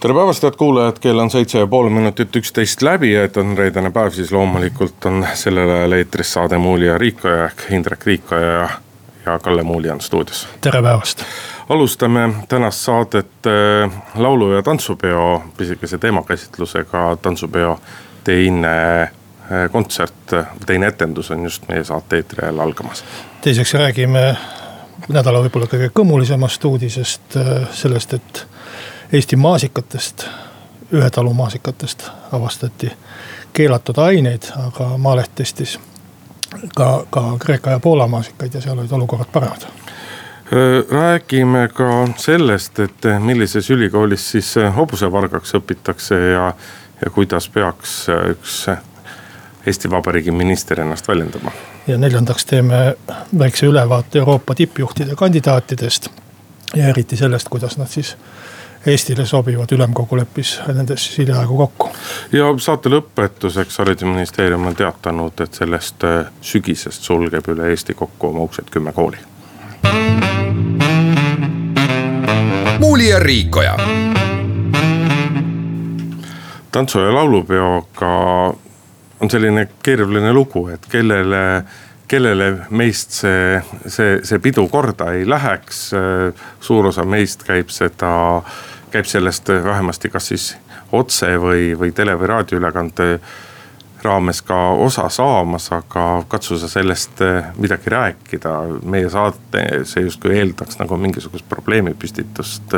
[0.00, 3.52] tere päevast, head kuulajad, kell on seitse ja pool minutit üksteist läbi ja et on
[3.58, 8.52] reedene päev, siis loomulikult on sellel ajal eetris saade Muuli ja Riikoja ehk Indrek Riikoja
[8.52, 8.68] ja,
[9.26, 10.48] ja Kalle Muuli on stuudios.
[10.60, 11.24] tere päevast.
[11.68, 17.78] alustame tänast saadet äh, laulu- ja tantsupeo pisikese teemakäsitlusega, tantsupeo
[18.24, 19.10] teine äh,
[19.72, 20.32] kontsert,
[20.66, 23.04] teine etendus on just meie saate eetri ajal algamas.
[23.40, 24.36] teiseks räägime
[25.08, 28.46] nädala võib-olla kõige kõmulisemast uudisest, äh, sellest, et
[29.12, 30.26] Eesti maasikatest,
[30.92, 32.92] ühe talu maasikatest avastati
[33.52, 35.80] keelatud aineid, aga Maaleht testis
[36.74, 39.66] ka, ka Kreeka ja Poola maasikaid ja seal olid olukorrad paremad.
[40.90, 46.54] räägime ka sellest, et millises ülikoolis siis hobusevargaks õpitakse ja,
[47.04, 48.68] ja kuidas peaks üks
[49.66, 51.52] Eesti Vabariigi minister ennast väljendama.
[51.86, 52.94] ja neljandaks teeme
[53.38, 56.08] väikse ülevaate Euroopa tippjuhtide kandidaatidest
[56.76, 58.16] ja eriti sellest, kuidas nad siis
[58.86, 61.88] Eestile sobivad, ülemkogu leppis nendes siis hiljaaegu kokku.
[62.32, 68.46] ja saate lõpetuseks haridusministeerium on teatanud, et sellest äh, sügisest sulgeb üle Eesti kokku oma
[68.48, 69.18] uksed kümme kooli.
[72.78, 73.76] muuli ja Riikoja.
[76.72, 78.16] tantsu ja laulupeoga
[79.20, 81.64] on selline keeruline lugu, et kellele
[82.10, 85.90] kellele meist see, see, see pidu korda ei läheks.
[86.60, 88.42] suur osa meist käib seda
[88.90, 90.56] käib sellest vähemasti kas siis
[90.92, 93.20] otse või, või tele- või raadioülekande
[94.02, 97.20] raames ka osa saamas, aga katsu sa sellest
[97.56, 98.50] midagi rääkida.
[98.84, 102.74] meie saate, see justkui eeldaks nagu mingisugust probleemipüstitust.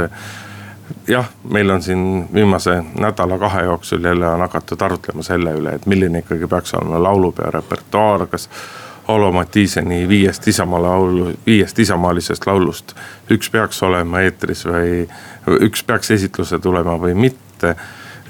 [1.09, 6.19] jah, meil on siin viimase nädala-kahe jooksul jälle on hakatud arutlema selle üle, et milline
[6.19, 8.49] ikkagi peaks olema laulupeo repertuaar, kas
[9.09, 12.95] Alo Mattiiseni viiest Isamaa laulu, viiest isamaalisest laulust.
[13.31, 15.09] üks peaks olema eetris või
[15.67, 17.75] üks peaks esitlusse tulema või mitte.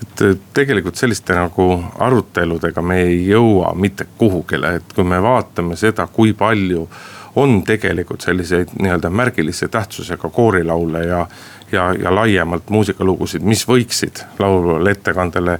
[0.03, 6.07] et tegelikult selliste nagu aruteludega me ei jõua mitte kuhugile, et kui me vaatame seda,
[6.07, 6.89] kui palju
[7.37, 11.27] on tegelikult selliseid nii-öelda märgilise tähtsusega koorilaule ja,
[11.73, 15.59] ja, ja laiemalt muusikalugusid, mis võiksid laulvale ettekandele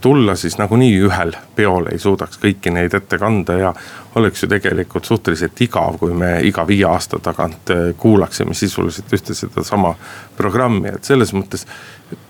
[0.00, 3.70] tulla, siis nagunii ühel peol ei suudaks kõiki neid ette kanda ja
[4.14, 9.34] oleks ju tegelikult suhteliselt igav, kui me iga viie aasta tagant eh, kuulaksime sisuliselt ühte
[9.34, 9.94] sedasama
[10.36, 11.66] programmi, et selles mõttes.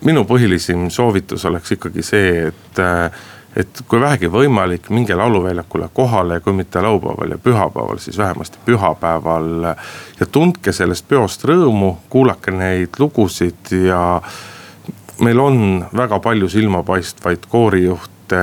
[0.05, 3.11] minu põhilisem soovitus oleks ikkagi see, et, eh,
[3.57, 9.75] et kui vähegi võimalik, minge lauluväljakule kohale, kui mitte laupäeval ja pühapäeval, siis vähemasti pühapäeval.
[10.21, 14.23] ja tundke sellest peost rõõmu, kuulake neid lugusid ja
[15.23, 18.41] meil on väga palju silmapaistvaid koorijuhte,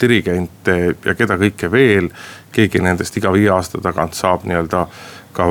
[0.00, 2.10] dirigente ja keda kõike veel.
[2.52, 4.86] keegi nendest iga viie aasta tagant saab nii-öelda
[5.32, 5.46] ka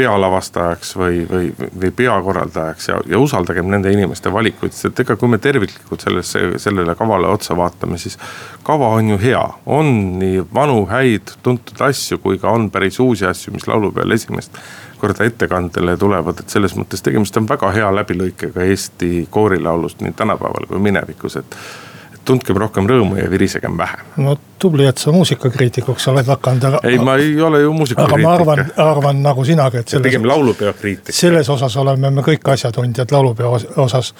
[0.00, 5.32] pealavastajaks või, või, või peakorraldajaks ja, ja usaldagem nende inimeste valikuid, sest et ega kui
[5.32, 8.18] me terviklikult sellesse, sellele kavale otsa vaatame, siis.
[8.64, 13.26] kava on ju hea, on nii vanu häid tuntud asju, kui ka on päris uusi
[13.26, 14.56] asju, mis laulupeol esimest
[15.00, 20.68] korda ettekandele tulevad, et selles mõttes tegemist on väga hea läbilõikega Eesti koorilaulust nii tänapäeval
[20.70, 21.56] kui minevikus, et
[22.24, 24.06] tundkem rohkem rõõmu ja virisegem vähem.
[24.24, 26.80] no tubli, et sa muusikakriitikuks oled hakanud, aga.
[26.88, 28.18] ei, ma ei ole ju muusikakriitik.
[28.18, 30.04] aga ma arvan, arvan nagu sinagi, et selles.
[30.04, 31.14] pigem laulupeo kriitik.
[31.16, 34.14] selles osas oleme me kõik asjatundjad laulupeo osas.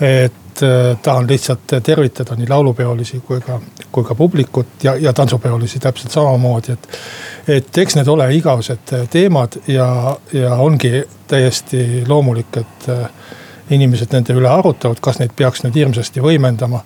[0.00, 3.60] et äh, tahan lihtsalt tervitada nii laulupeolisi kui ka,
[3.92, 6.88] kui ka publikut ja, ja tantsupeolisi täpselt samamoodi, et.
[7.48, 13.08] Et eks need ole igavesed teemad ja, ja ongi täiesti loomulik, et äh,
[13.70, 16.82] inimesed nende üle arutavad, kas neid peaks nüüd hirmsasti võimendama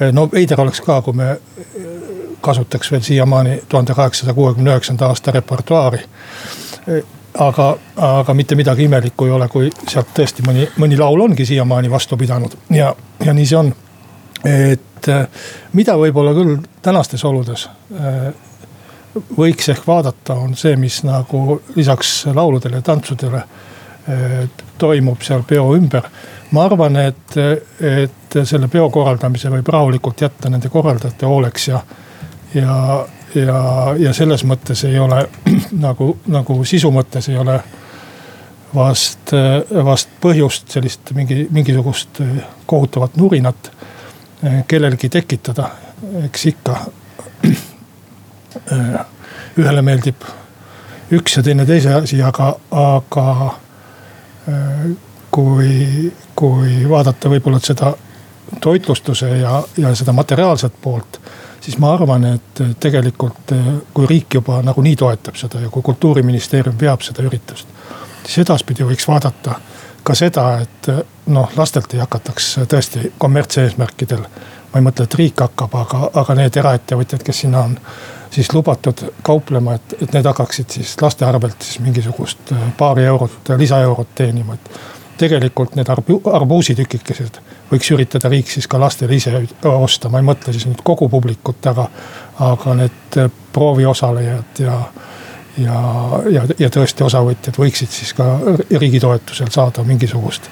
[0.00, 1.36] Eh, no veider oleks ka, kui me
[2.44, 6.02] kasutaks veel siiamaani tuhande kaheksasaja kuuekümne üheksanda aasta repertuaari.
[7.38, 11.90] Aga, aga mitte midagi imelikku ei ole, kui sealt tõesti mõni, mõni laul ongi siiamaani
[11.92, 12.94] vastu pidanud ja,
[13.24, 13.72] ja nii see on.
[14.46, 15.08] et
[15.72, 17.66] mida võib-olla küll tänastes oludes
[19.36, 23.42] võiks ehk vaadata, on see, mis nagu lisaks lauludele ja tantsudele
[24.78, 26.04] toimub seal peo ümber
[26.50, 27.36] ma arvan, et,
[27.80, 31.80] et selle peo korraldamise võib rahulikult jätta nende korraldajate hooleks ja,
[32.54, 32.76] ja,
[33.34, 33.60] ja,
[33.98, 35.24] ja selles mõttes ei ole
[35.86, 37.58] nagu, nagu sisu mõttes ei ole
[38.74, 39.32] vast,
[39.84, 42.22] vast põhjust sellist mingi, mingisugust
[42.66, 43.72] kohutavat nurinat
[44.68, 45.70] kellelgi tekitada.
[46.24, 46.78] eks ikka
[49.58, 50.26] ühele meeldib
[51.16, 53.26] üks ja teine teise asi, aga, aga
[54.48, 54.86] äh,
[55.30, 57.94] kui, kui vaadata võib-olla seda
[58.62, 61.20] toitlustuse ja, ja seda materiaalset poolt
[61.66, 63.52] siis ma arvan, et tegelikult
[63.94, 67.66] kui riik juba nagunii toetab seda ja kui kultuuriministeerium veab seda üritust.
[68.22, 69.56] siis edaspidi võiks vaadata
[70.06, 70.90] ka seda, et
[71.26, 74.22] noh, lastelt ei hakataks tõesti kommertseesmärkidel.
[74.72, 77.78] ma ei mõtle, et riik hakkab, aga, aga need eraettevõtjad, kes sinna on
[78.36, 84.12] siis lubatud kauplema, et, et need hakkaksid siis laste arvelt siis mingisugust paari eurot, lisaeurot
[84.14, 84.70] teenima, et
[85.16, 87.40] tegelikult need arbu, arbuusitükikesed
[87.70, 89.32] võiks üritada riik siis ka lastele ise
[89.72, 91.88] osta, ma ei mõtle siis nüüd kogu publikut, aga,
[92.50, 93.20] aga need
[93.56, 94.80] prooviosalejad ja
[95.56, 95.76] ja,
[96.28, 98.26] ja, ja tõesti osavõtjad võiksid siis ka
[98.76, 100.50] riigi toetusel saada mingisugust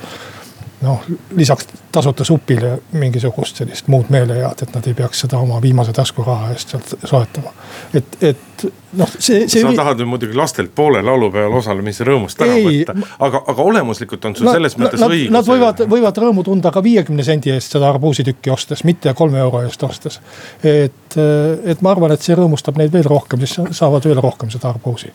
[0.84, 1.02] noh,
[1.36, 6.52] lisaks tasuta supile mingisugust sellist muud meelehead, et nad ei peaks seda oma viimase taskuraha
[6.54, 7.52] eest sealt soetama.
[7.94, 8.66] et, et
[8.98, 9.62] noh, see, see.
[9.62, 12.96] sa tahad nüüd muidugi lastelt poole laulupeol osalemise rõõmust ära ei, võtta,
[13.28, 15.34] aga, aga olemuslikult on sul selles mõttes nad, õigus.
[15.34, 19.62] Nad võivad, võivad rõõmu tunda ka viiekümne sendi eest seda arbuusitükki ostes, mitte kolme euro
[19.66, 20.20] eest ostes.
[20.62, 24.70] et, et ma arvan, et see rõõmustab neid veel rohkem, siis saavad veel rohkem seda
[24.74, 25.12] arbuusi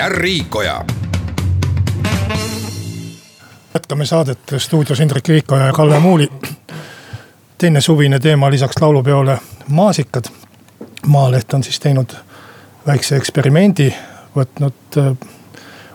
[0.00, 0.84] ja Riikoja.
[3.74, 6.28] jätkame saadet stuudios Indrek Riikoja ja Kalle Muuli.
[7.58, 9.38] teine suvine teema lisaks laulupeole
[9.68, 10.24] maasikad.
[11.06, 12.10] Maaleht on siis teinud
[12.86, 13.94] väikse eksperimendi,
[14.36, 15.16] võtnud,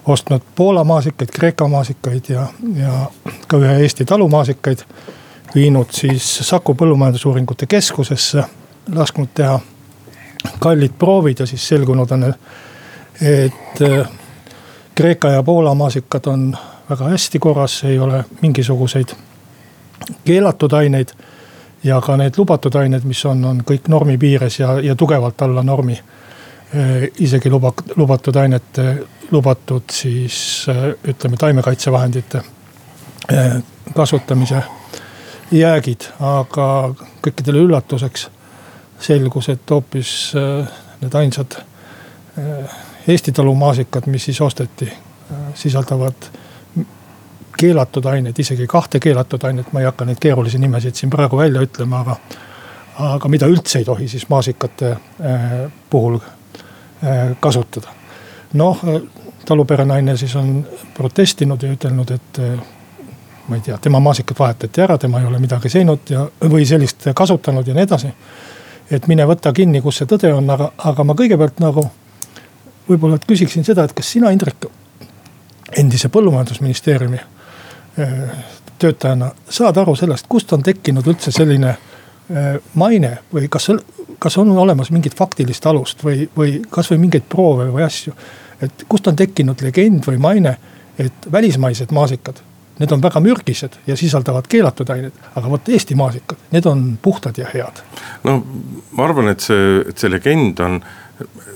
[0.05, 3.09] ostnud Poola maasikaid, Kreeka maasikaid ja, ja
[3.47, 4.79] ka ühe Eesti talu maasikaid.
[5.55, 8.43] viinud siis Saku Põllumajandusuuringute Keskusesse,
[8.93, 9.59] lasknud teha
[10.59, 12.33] kallid proovid ja siis selgunud on
[13.21, 14.07] et äh,
[14.95, 16.57] Kreeka ja Poola maasikad on
[16.89, 19.15] väga hästi korras, ei ole mingisuguseid
[20.25, 21.09] keelatud aineid.
[21.83, 25.63] ja ka need lubatud ained, mis on, on kõik normi piires ja, ja tugevalt alla
[25.63, 25.93] normi.
[25.93, 32.41] Äh, isegi luba, lubatud ainete, lubatud siis äh, ütleme taimekaitsevahendite
[33.95, 34.63] kasutamise
[35.51, 36.93] jäägid, aga
[37.25, 38.27] kõikidele üllatuseks
[39.01, 40.11] selgus, et hoopis
[41.01, 41.57] need ainsad
[43.07, 46.13] Eesti talumaasikad, mis siis osteti, äh, sisaldavad
[47.57, 51.61] keelatud aineid, isegi kahte keelatud ainet, ma ei hakka neid keerulisi nimesid siin praegu välja
[51.61, 52.17] ütlema, aga.
[52.95, 55.53] aga mida üldse ei tohi siis maasikate äh,
[55.89, 57.93] puhul äh, kasutada.
[58.53, 58.79] noh,
[59.45, 62.39] taluperenaine siis on protestinud ja ütelnud, et
[63.47, 67.05] ma ei tea, tema maasikad vahetati ära, tema ei ole midagi teinud ja, või sellist
[67.15, 68.09] kasutanud ja nii edasi.
[68.91, 71.85] et mine võta kinni, kus see tõde on, aga, aga ma kõigepealt nagu
[72.89, 74.67] võib-olla küsiksin seda, et kas sina, Indrek,
[75.77, 78.13] endise põllumajandusministeeriumi äh,
[78.79, 83.69] töötajana saad aru sellest, kust on tekkinud üldse selline äh, maine või kas,
[84.19, 88.15] kas on olemas mingit faktilist alust või, või kasvõi mingeid proove või asju.
[88.61, 90.57] et kust on tekkinud legend või maine,
[90.99, 92.39] et välismaised maasikad,
[92.79, 97.37] need on väga mürgised ja sisaldavad keelatud aineid, aga vot Eesti maasikad, need on puhtad
[97.37, 97.81] ja head.
[98.23, 98.41] no
[98.91, 100.79] ma arvan, et see, et see legend on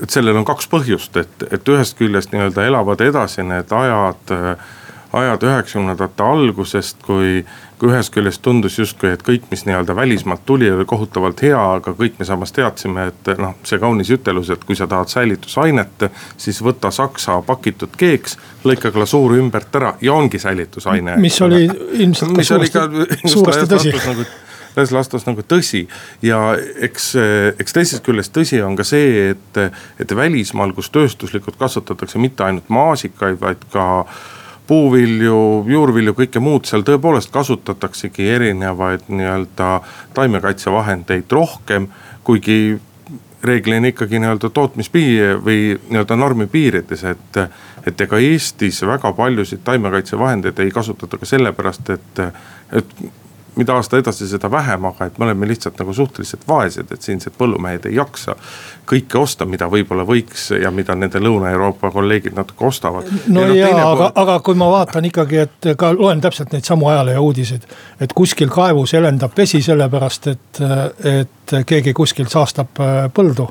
[0.04, 4.36] et sellel on kaks põhjust, et, et ühest küljest nii-öelda elavad edasi need ajad,
[5.20, 7.44] ajad üheksakümnendate algusest, kui.
[7.80, 11.94] kui ühest küljest tundus justkui, et kõik, mis nii-öelda välismaalt tuli, oli kohutavalt hea, aga
[11.96, 16.04] kõik me samas teadsime, et noh, see kaunis ütelus, et kui sa tahad säilitusainet.
[16.38, 18.36] siis võta saksa pakitud keeks,
[18.68, 21.16] lõika glasuur ümbert ära ja ongi säilitusaine.
[21.24, 21.70] mis oli
[22.04, 24.28] ilmselt ka suuresti, suuresti tõsi nagu
[24.76, 25.86] laias laastus nagu tõsi.
[26.22, 26.40] ja
[26.82, 27.14] eks,
[27.60, 29.62] eks teisest küljest tõsi on ka see, et,
[30.00, 33.88] et välismaal, kus tööstuslikult kasvatatakse mitte ainult maasikaid, vaid ka
[34.70, 39.80] puuvilju, juurvilju, kõike muud, seal tõepoolest kasutataksegi erinevaid nii-öelda
[40.14, 41.90] taimekaitsevahendeid rohkem.
[42.24, 42.78] kuigi
[43.44, 47.42] reeglina ikkagi nii-öelda tootmispiir või nii-öelda normi piirides, et.
[47.88, 52.20] et ega Eestis väga paljusid taimekaitsevahendeid ei kasutata ka sellepärast, et,
[52.76, 52.92] et
[53.56, 57.36] mida aasta edasi, seda vähem, aga et me oleme lihtsalt nagu suhteliselt vaesed, et siinsed
[57.38, 58.36] põllumehed ei jaksa
[58.90, 63.10] kõike osta, mida võib-olla võiks ja mida nende Lõuna-Euroopa kolleegid natuke ostavad.
[63.28, 66.90] no ja, ja aga, aga kui ma vaatan ikkagi, et ka loen täpselt neid samu
[66.90, 67.68] ajaleheuudiseid.
[68.02, 70.62] et kuskil kaevus helendab vesi sellepärast, et,
[71.14, 73.50] et keegi kuskil saastab äh, põldu.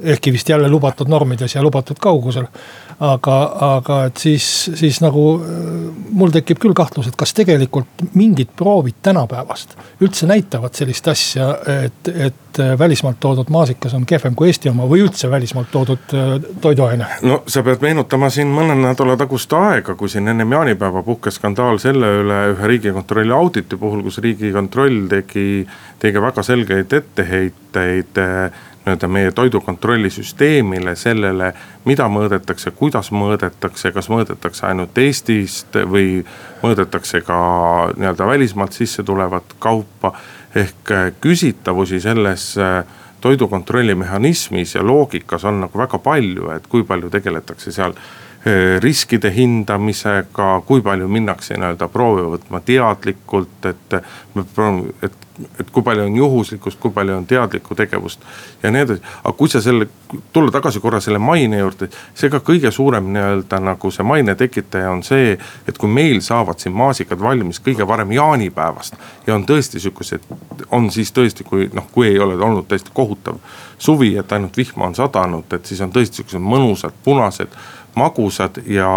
[0.00, 2.46] ehkki vist jälle lubatud normides ja lubatud kaugusel.
[3.00, 3.36] Aga,
[3.76, 4.46] aga et siis,
[4.78, 5.24] siis nagu
[6.16, 11.50] mul tekib küll kahtlus, et kas tegelikult mingid proovid tänapäevast üldse näitavad sellist asja,
[11.84, 16.16] et, et välismaalt toodud maasikas on kehvem kui Eesti oma või üldse välismaalt toodud
[16.64, 17.08] toiduaine?
[17.28, 21.80] no sa pead meenutama siin mõne nädala tagust aega, kui siin ennem jaanipäeva puhkes skandaal
[21.82, 25.66] selle üle ühe riigikontrolli auditi puhul, kus riigikontroll tegi,
[26.00, 26.96] tegi väga selgeid
[27.76, 28.52] etteheiteid
[28.86, 31.48] nii-öelda meie toidukontrollisüsteemile, sellele,
[31.84, 36.20] mida mõõdetakse, kuidas mõõdetakse, kas mõõdetakse ainult Eestist või
[36.62, 37.38] mõõdetakse ka
[37.96, 40.12] nii-öelda välismaalt sisse tulevat kaupa.
[40.54, 42.84] ehk äh, küsitavusi selles äh,
[43.20, 47.92] toidukontrolli mehhanismis ja loogikas on nagu väga palju, et kui palju tegeletakse seal
[48.82, 54.00] riskide hindamisega, kui palju minnakse nii-öelda proovi võtma teadlikult, et.
[55.02, 55.22] et
[55.60, 58.20] et kui palju on juhuslikkust, kui palju on teadlikku tegevust
[58.62, 59.02] ja nii edasi.
[59.24, 59.88] aga kui sa selle,
[60.32, 64.90] tulla tagasi korra selle maine juurde, see ka kõige suurem nii-öelda nagu see maine tekitaja
[64.90, 65.36] on see,
[65.68, 68.96] et kui meil saavad siin maasikad valmis kõige varem jaanipäevast.
[69.26, 70.24] ja on tõesti sihukesed,
[70.70, 73.40] on siis tõesti, kui noh, kui ei ole olnud tõesti kohutav
[73.78, 77.52] suvi, et ainult vihma on sadanud, et siis on tõesti sihukesed mõnusad punased
[77.96, 78.90] magusad ja,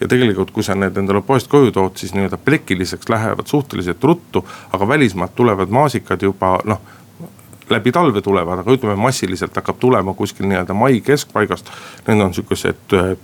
[0.00, 4.44] ja tegelikult, kui sa need endale poest koju tood, siis nii-öelda plekiliseks lähevad suhteliselt ruttu.
[4.72, 6.80] aga välismaalt tulevad maasikad juba noh
[7.70, 11.70] läbi talve tulevad, aga ütleme massiliselt hakkab tulema kuskil nii-öelda mai keskpaigast.
[12.06, 13.16] Need on sihukesed äh,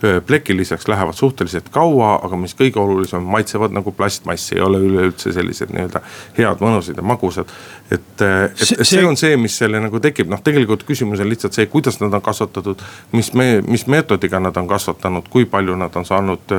[0.00, 5.32] tugevad plekiliseks lähevad suhteliselt kaua, aga mis kõige olulisem, maitsevad nagu plastmass, ei ole üleüldse
[5.32, 6.02] sellised nii-öelda
[6.38, 7.50] head, mõnusad ja magusad.
[7.90, 11.56] et, et see, see on see, mis selle nagu tekib, noh tegelikult küsimus on lihtsalt
[11.56, 12.82] see, kuidas nad on kasvatatud.
[13.12, 16.56] mis me, mis meetodiga nad on kasvatanud, kui palju nad on saanud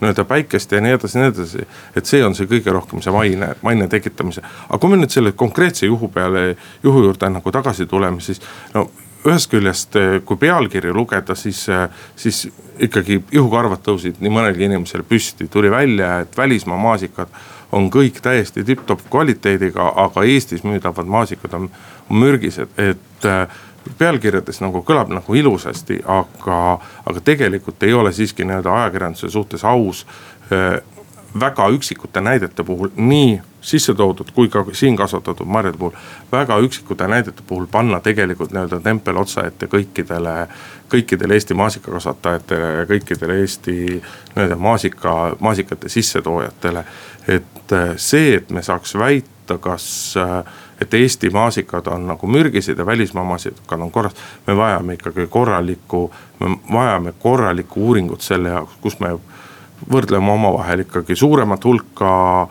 [0.00, 1.66] nii-öelda päikest ja nii edasi, nii edasi.
[1.96, 5.32] et see on see kõige rohkem see maine, maine tekitamise, aga kui me nüüd selle
[5.32, 8.40] konkreetse juhu peale, juhu juurde nagu tagasi tuleme, siis
[8.74, 8.88] no
[9.26, 12.48] ühest küljest, eh, kui pealkirju lugeda, siis, eh, siis
[12.78, 17.28] ikkagi juhukarvad tõusid nii mõnelgi inimesel püsti, tuli välja, et välismaa maasikad
[17.72, 21.70] on kõik täiesti tipp-topp kvaliteediga, aga Eestis müüdavad maasikad on,
[22.10, 23.58] on mürgised, et eh,
[23.98, 30.06] pealkirjades nagu kõlab nagu ilusasti, aga, aga tegelikult ei ole siiski nii-öelda ajakirjanduse suhtes aus
[31.40, 35.96] väga üksikute näidete puhul, nii sisse toodud kui ka siin kasvatatud marjade puhul.
[36.32, 40.36] väga üksikute näidete puhul panna tegelikult nii-öelda tempel otsa ette kõikidele,
[40.90, 43.76] kõikidele Eesti maasikakasvatajatele ja kõikidele Eesti
[44.36, 46.84] nii-öelda maasika, maasikate sissetoojatele.
[47.28, 50.44] et äh, see, et me saaks väita, kas äh,
[50.80, 54.14] et Eesti maasikad on nagu mürgised ja välismaa maasikad on korras.
[54.46, 59.18] me vajame ikkagi korralikku, me vajame korralikku uuringut selle jaoks, kus me
[59.92, 62.48] võrdleme omavahel ikkagi suuremat hulka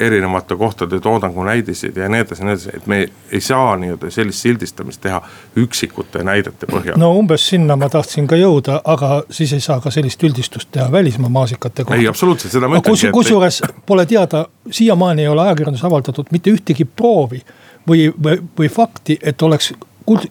[0.00, 2.98] erinevate kohtade toodangu näidiseid ja nii edasi nii edasi, et me
[3.32, 5.22] ei saa nii-öelda sellist sildistamist teha
[5.56, 6.98] üksikute näidete põhjal.
[7.00, 10.90] no umbes sinna ma tahtsin ka jõuda, aga siis ei saa ka sellist üldistust teha
[10.92, 12.00] välismaa maasikate kohta.
[12.00, 13.12] ei, absoluutselt, seda ma ütlengi.
[13.12, 17.40] kusjuures pole teada, siiamaani ei ole ajakirjanduses avaldatud mitte ühtegi proovi
[17.88, 19.72] või, või, või fakti, et oleks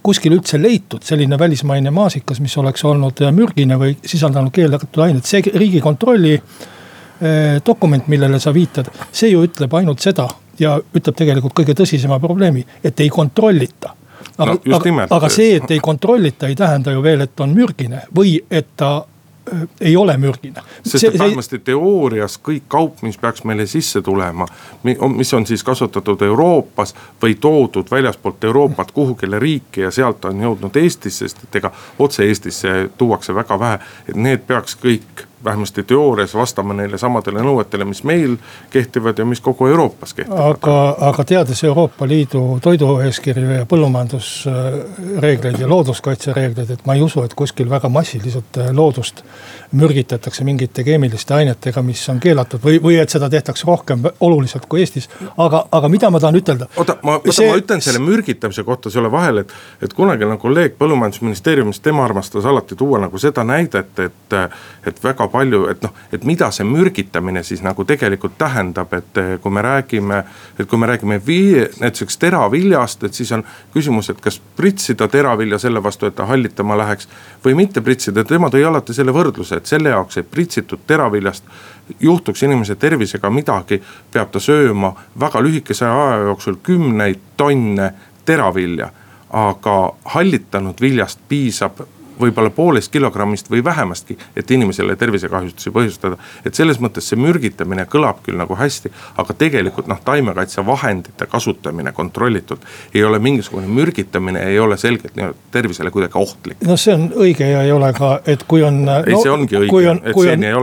[0.03, 5.25] kuskil üldse leitud selline välismaine maasikas, mis oleks olnud äh, mürgine või sisaldanud keelatud ainet,
[5.25, 10.27] see riigikontrolli eh, dokument, millele sa viitad, see ju ütleb ainult seda
[10.59, 13.95] ja ütleb tegelikult kõige tõsisema probleemi, et ei kontrollita.
[14.39, 18.03] Aga no,, aga, aga see, et ei kontrollita, ei tähenda ju veel, et on mürgine
[18.15, 19.18] või et ta Äh,
[19.81, 20.61] ei ole mürgine.
[20.83, 24.47] sest et vähemasti teoorias kõik kaup, mis peaks meile sisse tulema,
[24.83, 30.75] mis on siis kasvatatud Euroopas või toodud väljaspoolt Euroopat kuhugile riiki ja sealt on jõudnud
[30.75, 33.79] Eestisse, sest et ega otse Eestisse tuuakse väga vähe,
[34.09, 38.35] et need peaks kõik vähemasti teoorias vastama neile samadele nõuetele, mis meil
[38.69, 40.39] kehtivad ja mis kogu Euroopas kehtivad.
[40.49, 47.33] aga, aga teades Euroopa Liidu toidueeskirju ja põllumajandusreegleid ja looduskaitsereegleid, et ma ei usu, et
[47.33, 49.23] kuskil väga massiliselt äh, loodust
[49.71, 54.81] mürgitatakse mingite keemiliste ainetega, mis on keelatud või, või et seda tehtakse rohkem oluliselt kui
[54.83, 55.09] Eestis.
[55.37, 56.67] aga, aga mida ma tahan ütelda?
[56.75, 57.47] oota, ma, oota see...
[57.49, 62.75] ma ütlen selle mürgitamise kohta sulle vahele, et, et kunagine kolleeg põllumajandusministeeriumist, tema armastas alati
[62.75, 64.37] tuua nagu seda näidet, et,
[64.89, 69.31] et väga palju, et noh, et mida see mürgitamine siis nagu tegelikult tähendab, et eh,
[69.41, 70.23] kui me räägime.
[70.59, 73.43] et kui me räägime vii-, näiteks teraviljast, et siis on
[73.73, 77.07] küsimus, et kas pritsida teravilja selle vastu, et ta hallitama läheks.
[77.45, 81.43] või mitte pritsida, tema tõi alati selle võrdluse, et selle jaoks, et pritsitud teraviljast
[81.99, 83.81] juhtuks inimese tervisega midagi,
[84.11, 87.93] peab ta sööma väga lühikese aja jooksul kümneid tonne
[88.25, 88.91] teravilja.
[89.29, 91.83] aga hallitanud viljast piisab
[92.19, 96.17] võib-olla poolest kilogrammist või vähemastki, et inimesele tervisekahjustusi põhjustada.
[96.45, 102.65] et selles mõttes see mürgitamine kõlab küll nagu hästi, aga tegelikult noh, taimekaitsevahendite kasutamine kontrollitult
[102.93, 106.61] ei ole mingisugune mürgitamine, ei ole selgelt nii-öelda tervisele kuidagi ohtlik.
[106.67, 108.81] no see on õige ja ei ole ka, et kui on.
[109.05, 110.01] ei no,, see ongi õige, et kui on,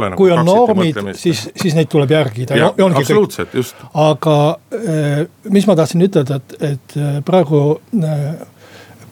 [0.06, 2.72] nagu kui on normid, siis, siis neid tuleb järgida.
[2.86, 3.76] absoluutselt, just.
[3.94, 4.36] aga
[4.80, 7.62] eh, mis ma tahtsin ütelda, et, et eh, praegu
[8.02, 8.28] eh,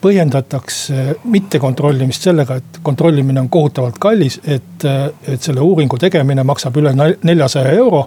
[0.05, 6.93] põhjendatakse mittekontrollimist sellega, et kontrollimine on kohutavalt kallis, et, et selle uuringu tegemine maksab üle
[6.95, 8.05] neljasaja euro.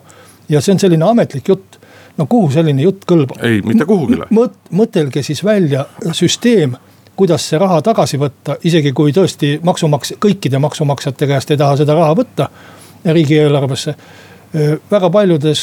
[0.48, 1.78] ja see on selline ametlik jutt
[2.18, 3.40] no kuhu selline jutt kõlbab?
[3.46, 4.28] ei, mitte kuhugile.
[4.70, 6.76] mõtelge siis välja süsteem,
[7.18, 11.98] kuidas see raha tagasi võtta, isegi kui tõesti maksumaks-, kõikide maksumaksjate käest ei taha seda
[11.98, 12.48] raha võtta
[13.04, 13.94] riigieelarvesse
[14.90, 15.62] väga paljudes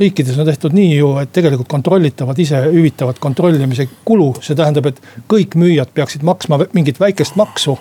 [0.00, 5.00] riikides on tehtud nii ju, et tegelikult kontrollitavad ise hüvitavad kontrollimise kulu, see tähendab, et
[5.30, 7.78] kõik müüjad peaksid maksma mingit väikest maksu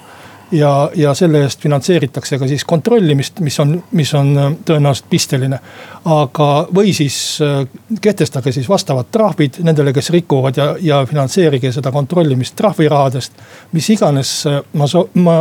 [0.52, 5.60] ja, ja selle eest finantseeritakse ka siis kontrollimist, mis on, mis on äh, tõenäoliselt pisteline.
[6.06, 7.68] aga, või siis äh,
[8.02, 13.34] kehtestage siis vastavad trahvid nendele, kes rikuvad ja, ja finantseerige seda kontrollimist trahvirahadest.
[13.72, 15.38] mis iganes äh, ma, ma,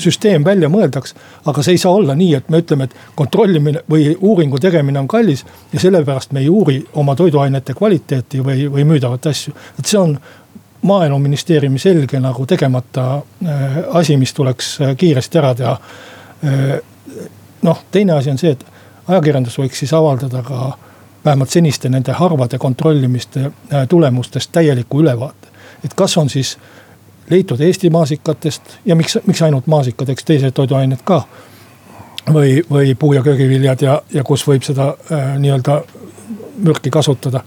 [0.00, 1.14] süsteem välja mõeldaks,
[1.50, 5.08] aga see ei saa olla nii, et me ütleme, et kontrollimine või uuringu tegemine on
[5.08, 5.44] kallis.
[5.72, 10.18] ja sellepärast me ei uuri oma toiduainete kvaliteeti või, või müüdavat asju, et see on
[10.82, 15.72] maaeluministeeriumi selge nagu tegemata äh, asi, mis tuleks äh, kiiresti ära teha.
[16.44, 16.78] Äh,
[17.62, 18.64] noh, teine asi on see, et
[19.08, 20.72] ajakirjandus võiks siis avaldada ka
[21.24, 23.50] vähemalt seniste nende harvade kontrollimiste
[23.88, 25.48] tulemustest täieliku ülevaate.
[25.84, 26.58] et kas on siis
[27.30, 31.22] leitud Eesti maasikatest ja miks, miks ainult maasikad, eks teised toiduained ka.
[32.32, 35.82] või, või puu- ja köögiviljad ja, ja kus võib seda äh, nii-öelda
[36.56, 37.40] mürki kasutada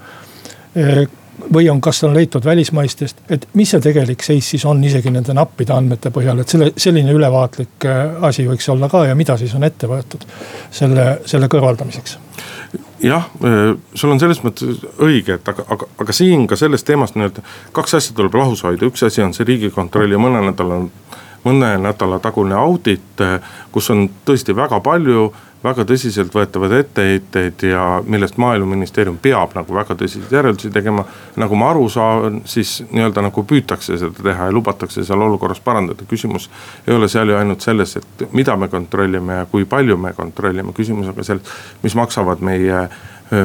[1.52, 5.34] või on, kas on leitud välismaistest, et mis see tegelik seis siis on, isegi nende
[5.36, 9.54] nappide andmete põhjal, et selle, selline ülevaatlik äh, asi võiks olla ka ja mida siis
[9.54, 10.24] on ette võetud
[10.70, 12.18] selle, selle kõrvaldamiseks?
[13.04, 17.18] jah, äh, sul on selles mõttes õige, et aga, aga, aga siin ka sellest teemast
[17.18, 17.44] nii-öelda
[17.76, 20.84] kaks asja tuleb lahus hoida, üks asi on see riigikontrolli mõne nädala,
[21.44, 23.40] mõne nädala tagune audit, äh,
[23.72, 25.32] kus on tõesti väga palju
[25.64, 31.04] väga tõsiseltvõetavad etteheiteid ja millest maaeluministeerium peab nagu väga tõsiseid järeldusi tegema.
[31.36, 36.04] nagu ma aru saan, siis nii-öelda nagu püütakse seda teha ja lubatakse seal olukorras parandada,
[36.10, 36.50] küsimus
[36.86, 40.72] ei ole seal ju ainult selles, et mida me kontrollime ja kui palju me kontrollime,
[40.76, 42.88] küsimus on ka selles, mis maksavad meie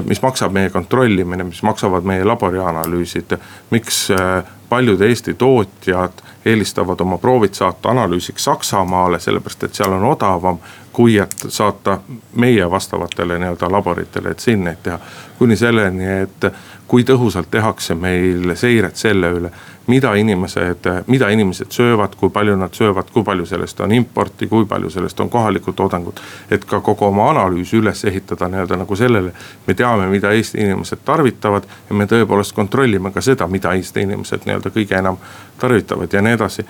[0.05, 3.37] mis maksab meie kontrollimine, mis maksavad meie laborianalüüsid,
[3.71, 10.03] miks äh, paljud Eesti tootjad eelistavad oma proovid saata analüüsiks Saksamaale, sellepärast et seal on
[10.11, 10.59] odavam
[10.99, 11.99] kui et saata
[12.35, 14.99] meie vastavatele nii-öelda laboritele, et siin neid teha.
[15.39, 16.47] kuni selleni, et
[16.87, 19.51] kui tõhusalt tehakse meil seiret selle üle,
[19.87, 24.65] mida inimesed, mida inimesed söövad, kui palju nad söövad, kui palju sellest on importi, kui
[24.67, 26.19] palju sellest on kohalikku toodangut.
[26.51, 29.31] et ka kogu oma analüüs üles ehitada nii-öelda nagu sellele,
[29.67, 34.43] me teame, mida Eesti inimesed tarvitavad ja me tõepoolest kontrollime ka seda, mida Eesti inimesed
[34.45, 35.17] nii-öelda kõige enam
[35.59, 36.67] tarvitavad ja nii edasi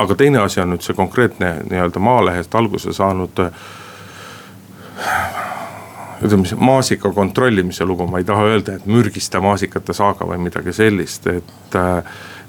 [0.00, 3.44] aga teine asi on nüüd see konkreetne nii-öelda Maalehest alguse saanud
[6.22, 10.72] ütleme siis maasika kontrollimise lugu, ma ei taha öelda, et mürgista maasikate saaga või midagi
[10.72, 11.78] sellist, et.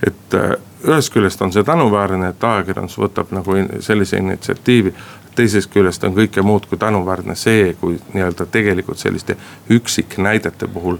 [0.07, 0.37] et
[0.81, 4.93] ühest küljest on see tänuväärne, et ajakirjandus võtab nagu sellise initsiatiivi.
[5.35, 9.37] teisest küljest on kõike muud kui tänuväärne see, kui nii-öelda tegelikult selliste
[9.69, 10.97] üksiknäidete puhul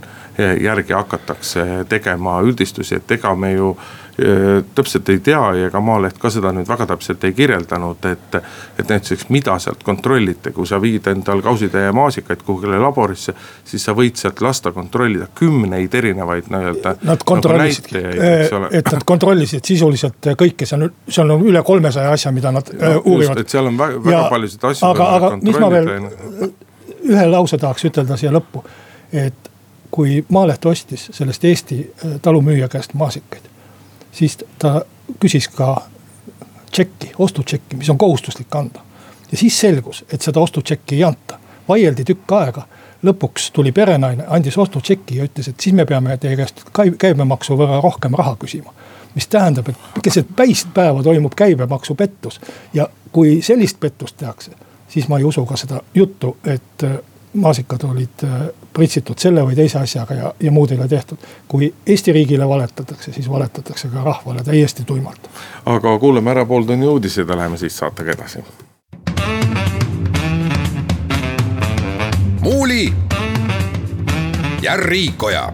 [0.62, 3.78] järgi hakatakse tegema üldistusi, et ega me ju
[4.76, 8.36] täpselt ei tea ja ega Maaleht ka seda nüüd väga täpselt ei kirjeldanud, et.
[8.80, 13.34] et näiteks, mida sealt kontrollite, kui sa viid endal kausitäie maasikaid kuhugile laborisse,
[13.66, 16.96] siis sa võid sealt lasta kontrollida kümneid erinevaid nii-öelda.
[17.08, 22.34] Nad kontrollisidki nagu, et nad kontrollisid sisuliselt kõike, see on, seal on üle kolmesaja asja,
[22.36, 23.44] mida nad no, uurivad.
[23.46, 24.90] et seal on väga, väga paljusid asju.
[24.90, 25.90] aga, aga mis ma veel
[27.02, 28.66] ühe lause tahaks ütelda siia lõppu,
[29.14, 29.50] et
[29.92, 31.80] kui Maaleht ostis sellest Eesti
[32.22, 33.51] talumüüja käest maasikaid
[34.12, 34.82] siis ta
[35.20, 35.76] küsis ka
[36.72, 38.80] tšekki, ostutšekki, mis on kohustuslik anda.
[39.32, 42.68] ja siis selgus, et seda ostutšekki ei anta, vaieldi tükk aega.
[43.04, 46.62] lõpuks tuli perenaine, andis ostutšeki ja ütles, et siis me peame teie käest
[46.98, 48.74] käibemaksu võrra rohkem raha küsima.
[49.16, 52.42] mis tähendab, et keset päist päeva toimub käibemaksupettus
[52.74, 54.52] ja kui sellist pettust tehakse,
[54.88, 56.84] siis ma ei usu ka seda juttu, et
[57.34, 58.42] maasikad olid äh,
[58.74, 61.18] pritsitud selle või teise asjaga ja, ja muud ei ole tehtud.
[61.48, 65.30] kui Eesti riigile valetatakse, siis valetatakse ka rahvale täiesti tuimalt.
[65.66, 68.44] aga kuulame ära pooltunni uudised ja läheme siis saatega edasi.
[72.42, 72.94] muuli
[74.62, 75.52] ja Riikoja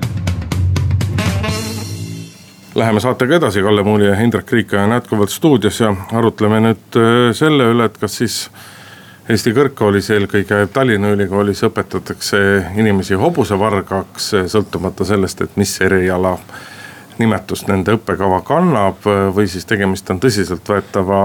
[2.77, 7.31] Läheme saatega edasi, Kalle Muuli ja Indrek Riik on jätkuvalt stuudios ja arutleme nüüd äh,
[7.33, 8.35] selle üle, et kas siis
[9.27, 12.37] Eesti kõrgkoolis, eelkõige Tallinna Ülikoolis õpetatakse
[12.79, 16.37] inimesi hobusevargaks, sõltumata sellest, et mis eriala
[17.21, 21.19] nimetust nende õppekava kannab või siis tegemist on tõsiseltvõetava,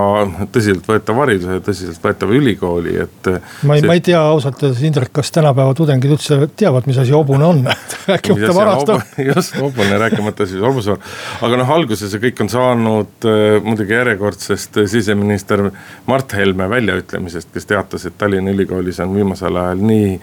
[0.54, 3.30] tõsiseltvõetava hariduse ja tõsiseltvõetava ülikooli, et.
[3.68, 7.00] ma ei see..., ma ei tea ausalt öeldes, Indrek, kas tänapäeva tudengid üldse teavad, mis
[7.02, 7.64] asi hobune on
[8.10, 8.94] rääkimata varast.
[9.30, 10.96] just, hobune, rääkimata siis hobuse.
[11.42, 15.68] aga noh, alguse see kõik on saanud äh, muidugi järjekordsest siseminister
[16.06, 20.16] Mart Helme väljaütlemisest, kes teatas, et Tallinna Ülikoolis on viimasel ajal nii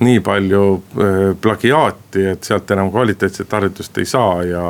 [0.00, 4.64] nii palju äh, plagiaati, et sealt enam kvaliteetset haridust ei saa ja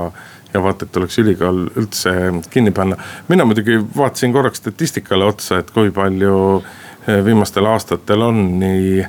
[0.55, 2.13] ja vaata, et tuleks ülikool üldse
[2.51, 2.97] kinni panna.
[3.29, 9.05] mina muidugi vaatasin korraks statistikale otsa, et kui palju äh, viimastel aastatel on nii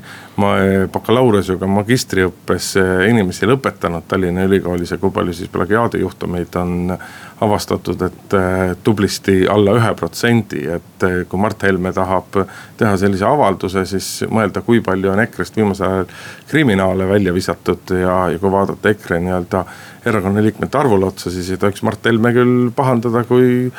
[0.94, 2.70] bakalaureuseõppega magistriõppes
[3.10, 6.94] inimesi lõpetanud Tallinna Ülikoolis ja kui palju siis plagiaadijuhtumeid on
[7.42, 12.42] avastatud, et äh, tublisti alla ühe protsendi, et äh, kui Mart Helme tahab
[12.80, 16.10] teha sellise avalduse, siis mõelda, kui palju on EKRE-st viimasel ajal
[16.50, 19.64] kriminaale välja visatud ja, ja kui vaadata EKRE nii-öelda
[20.10, 23.70] erakonna liikmete arvule otsa, siis ei tohiks Mart Helme küll pahandada, kui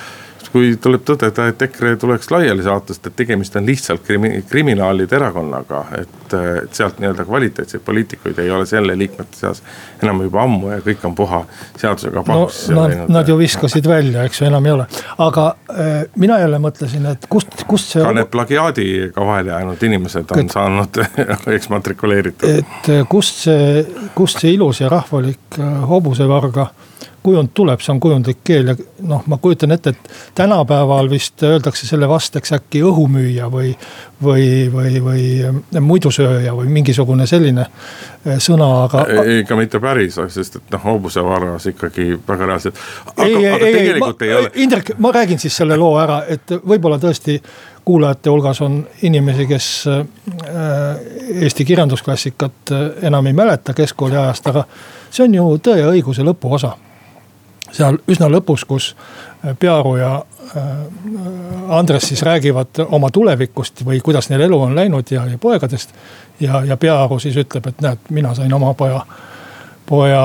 [0.53, 5.17] kui tuleb tõdeda, et EKRE tuleks laiali saata, sest et tegemist on lihtsalt krimi-, kriminaalide
[5.17, 5.85] erakonnaga.
[5.99, 9.63] et, et sealt nii-öelda kvaliteetseid poliitikuid ei ole selle liikmete seas
[10.03, 11.43] enam juba ammu ja kõik on puha
[11.79, 12.87] seadusega paks no,.
[12.91, 14.87] Nad, nad ju viskasid välja, eks ju, enam ei ole.
[15.19, 18.05] aga äh, mina jälle mõtlesin, et kust, kust see.
[18.05, 21.03] ka need plagiaadiga vahele jäänud inimesed on et, saanud
[21.57, 22.63] eksmatrikuleeritud.
[22.63, 23.85] et kust see,
[24.15, 26.71] kust see ilus ja rahvalik äh, hobusevarga
[27.23, 28.75] kujund tuleb, see on kujundlik keel ja
[29.09, 33.75] noh, ma kujutan ette, et tänapäeval vist öeldakse selle vastaks äkki õhumüüja või.
[34.23, 39.07] või, või, või muidusööja või mingisugune selline eh, sõna, aga.
[39.09, 42.83] ei, ega mitte päris, sest et noh, hobusevarras ikkagi väga reaalselt.
[43.25, 44.51] ei, ei, ei, ma, ei ole.
[44.61, 47.39] Indrek, ma räägin siis selle loo ära, et võib-olla tõesti
[47.85, 50.05] kuulajate hulgas on inimesi, kes äh,
[51.41, 54.67] Eesti kirjandusklassikat enam ei mäleta keskkooli ajast, aga
[55.11, 56.77] see on ju Tõe ja õiguse lõpuosa
[57.73, 60.13] seal üsna lõpus, kus äh, Pearu ja
[60.57, 60.69] äh,
[61.79, 65.95] Andres siis räägivad oma tulevikust või kuidas neil elu on läinud ja, ja poegadest.
[66.41, 69.01] ja, ja Pearu siis ütleb, et näed, mina sain oma poja,
[69.87, 70.23] poja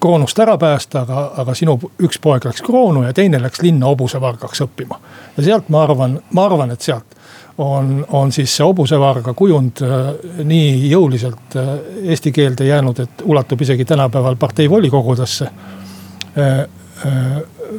[0.00, 4.64] kroonust ära päästa, aga, aga sinu üks poeg läks kroonu ja teine läks linna hobusevargaks
[4.66, 5.00] õppima.
[5.36, 7.14] ja sealt ma arvan, ma arvan, et sealt
[7.58, 10.10] on, on siis see hobusevarga kujund äh,
[10.44, 11.56] nii jõuliselt
[12.02, 15.50] eesti keelde jäänud, et ulatub isegi tänapäeval partei volikogudesse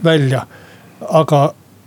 [0.03, 0.45] välja.
[1.09, 1.39] aga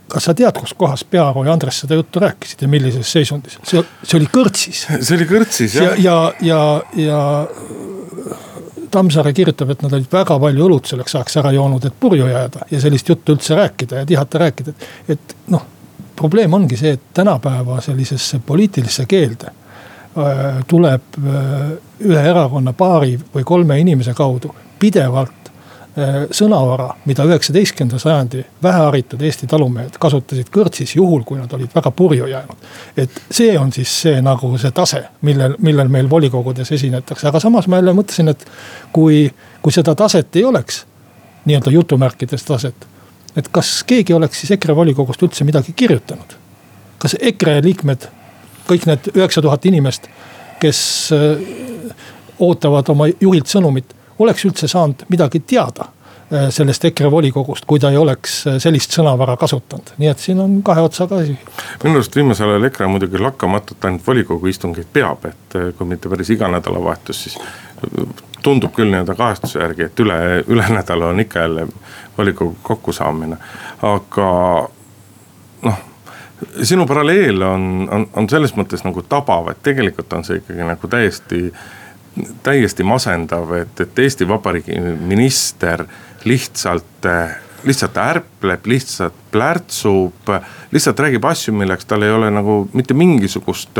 [0.09, 3.57] kas sa tead, kus kohas Pearu ja Andres seda juttu rääkisid ja millises seisundis?
[3.63, 4.85] see, see oli kõrtsis.
[5.05, 5.97] see oli kõrtsis jah.
[6.01, 6.59] ja, ja,
[7.01, 7.21] ja, ja
[8.89, 12.65] Tammsaare kirjutab, et nad olid väga palju õlut selleks ajaks ära joonud, et purju jääda
[12.71, 15.65] ja sellist juttu üldse rääkida ja tihata rääkida, et, et noh.
[16.19, 21.59] probleem ongi see, et tänapäeva sellisesse poliitilisse keelde äh, tuleb äh,
[21.99, 25.38] ühe erakonna paari või kolme inimese kaudu pidevalt Äh,
[26.31, 32.27] sõnavara, mida üheksateistkümnenda sajandi väheharitud Eesti talumehed kasutasid kõrtsis juhul, kui nad olid väga purju
[32.29, 32.67] jäänud.
[32.97, 37.67] et see on siis see nagu see tase, millel, millel meil volikogudes esinetakse, aga samas
[37.67, 38.45] ma jälle mõtlesin, et
[38.93, 39.31] kui,
[39.61, 40.85] kui seda taset ei oleks,
[41.45, 42.87] nii-öelda jutumärkides taset.
[43.35, 46.37] et kas keegi oleks siis EKRE volikogust üldse midagi kirjutanud?
[46.97, 48.09] kas EKRE liikmed,
[48.67, 50.09] kõik need üheksa tuhat inimest,
[50.59, 50.81] kes
[51.15, 51.39] äh,
[52.39, 55.87] ootavad oma juhilt sõnumit oleks üldse saanud midagi teada
[56.33, 60.39] äh, sellest EKRE volikogust, kui ta ei oleks äh, sellist sõnavara kasutanud, nii et siin
[60.43, 61.37] on kahe otsaga asi.
[61.83, 66.11] minu arust viimasel ajal EKRE muidugi lakkamatult ainult volikogu istungeid peab, et äh, kui mitte
[66.11, 67.39] päris iga nädalavahetus, siis
[68.43, 71.67] tundub küll nii-öelda kajastuse järgi, et üle, üle nädala on ikka jälle
[72.17, 73.37] volikogu kokkusaamine,
[73.87, 74.31] aga
[75.67, 75.85] noh
[76.63, 80.91] sinu paralleel on, on, on selles mõttes nagu tabav, et tegelikult on see ikkagi nagu
[80.91, 81.49] täiesti
[82.43, 85.85] täiesti masendav, et, et Eesti Vabariigi minister
[86.25, 87.05] lihtsalt,
[87.63, 90.13] lihtsalt ärpleb, lihtsalt plärtsub.
[90.71, 93.77] lihtsalt räägib asju, milleks tal ei ole nagu mitte mingisugust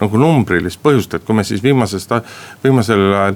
[0.00, 2.12] nagu numbrilist põhjust, et kui me siis viimasest,
[2.64, 3.34] viimasel ajal.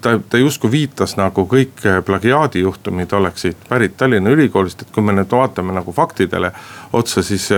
[0.00, 5.30] ta, ta justkui viitas nagu kõik plagiaadijuhtumid oleksid pärit Tallinna Ülikoolist, et kui me nüüd
[5.30, 6.52] vaatame nagu faktidele
[6.92, 7.48] otsa, siis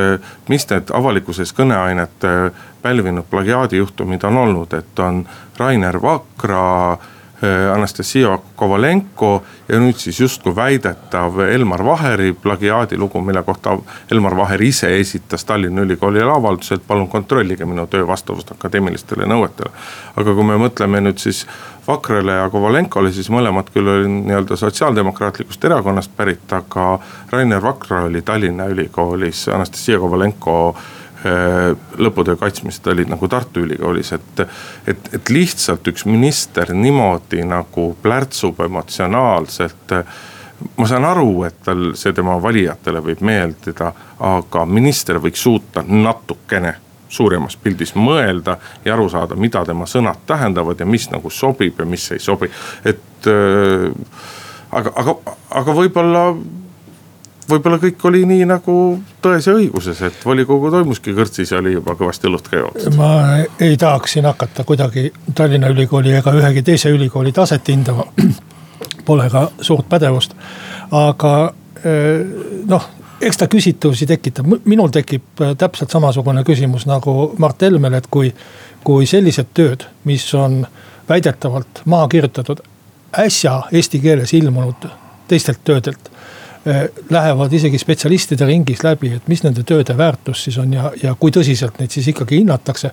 [0.49, 2.31] mis need avalikkuses kõneainet
[2.83, 5.27] pälvinud plagiaadijuhtumid on olnud, et on
[5.59, 6.99] Rainer Vakra.
[7.42, 13.75] Eh, Anastasia Kovalenko ja nüüd siis justkui väidetav Elmar Vaheri plagiaadilugu, mille kohta
[14.11, 19.68] Elmar Vaher ise esitas Tallinna Ülikoolile avalduse, et palun kontrollige minu töö vastavust akadeemilistele nõuetele.
[20.16, 21.44] aga kui me mõtleme nüüd siis
[21.88, 26.99] Vakrele ja Kovalenkole, siis mõlemad küll olid nii-öelda sotsiaaldemokraatlikust erakonnast pärit, aga
[27.31, 31.06] Rainer Vakra oli Tallinna Ülikoolis, Anastasia Kovalenko äh,
[31.99, 34.41] lõputöö kaitsmised olid nagu Tartu Ülikoolis, et.
[34.87, 39.95] et, et lihtsalt üks minister niimoodi nagu plärtsub emotsionaalselt.
[40.77, 43.93] ma saan aru, et tal see tema valijatele võib meeldida,
[44.25, 46.75] aga minister võiks suuta natukene
[47.09, 51.87] suuremas pildis mõelda ja aru saada, mida tema sõnad tähendavad ja mis nagu sobib ja
[51.87, 52.51] mis ei sobi.
[52.85, 53.93] et äh,
[54.71, 55.17] aga, aga,
[55.61, 56.25] aga võib-olla,
[57.51, 58.77] võib-olla kõik oli nii nagu
[59.23, 62.99] tões ja õiguses, et volikogu toimuski kõrtsis ja oli juba kõvasti õlut ka jooksnud.
[62.99, 63.11] ma
[63.63, 68.07] ei tahaks siin hakata kuidagi Tallinna Ülikooli ega ühegi teise ülikooli taset hindama.
[69.07, 70.35] Pole ka suurt pädevust,
[70.91, 72.25] aga äh,
[72.67, 72.89] noh
[73.23, 78.33] eks ta küsitavusi tekitab, minul tekib äh, täpselt samasugune küsimus nagu Mart Helmel, et kui,
[78.85, 80.65] kui sellised tööd, mis on
[81.09, 82.61] väidetavalt maha kirjutatud
[83.17, 84.91] äsja eesti keeles ilmunud
[85.31, 86.15] teistelt töödelt Eh,
[87.11, 91.31] lähevad isegi spetsialistide ringis läbi, et mis nende tööde väärtus siis on ja, ja kui
[91.31, 92.90] tõsiselt neid siis ikkagi hinnatakse.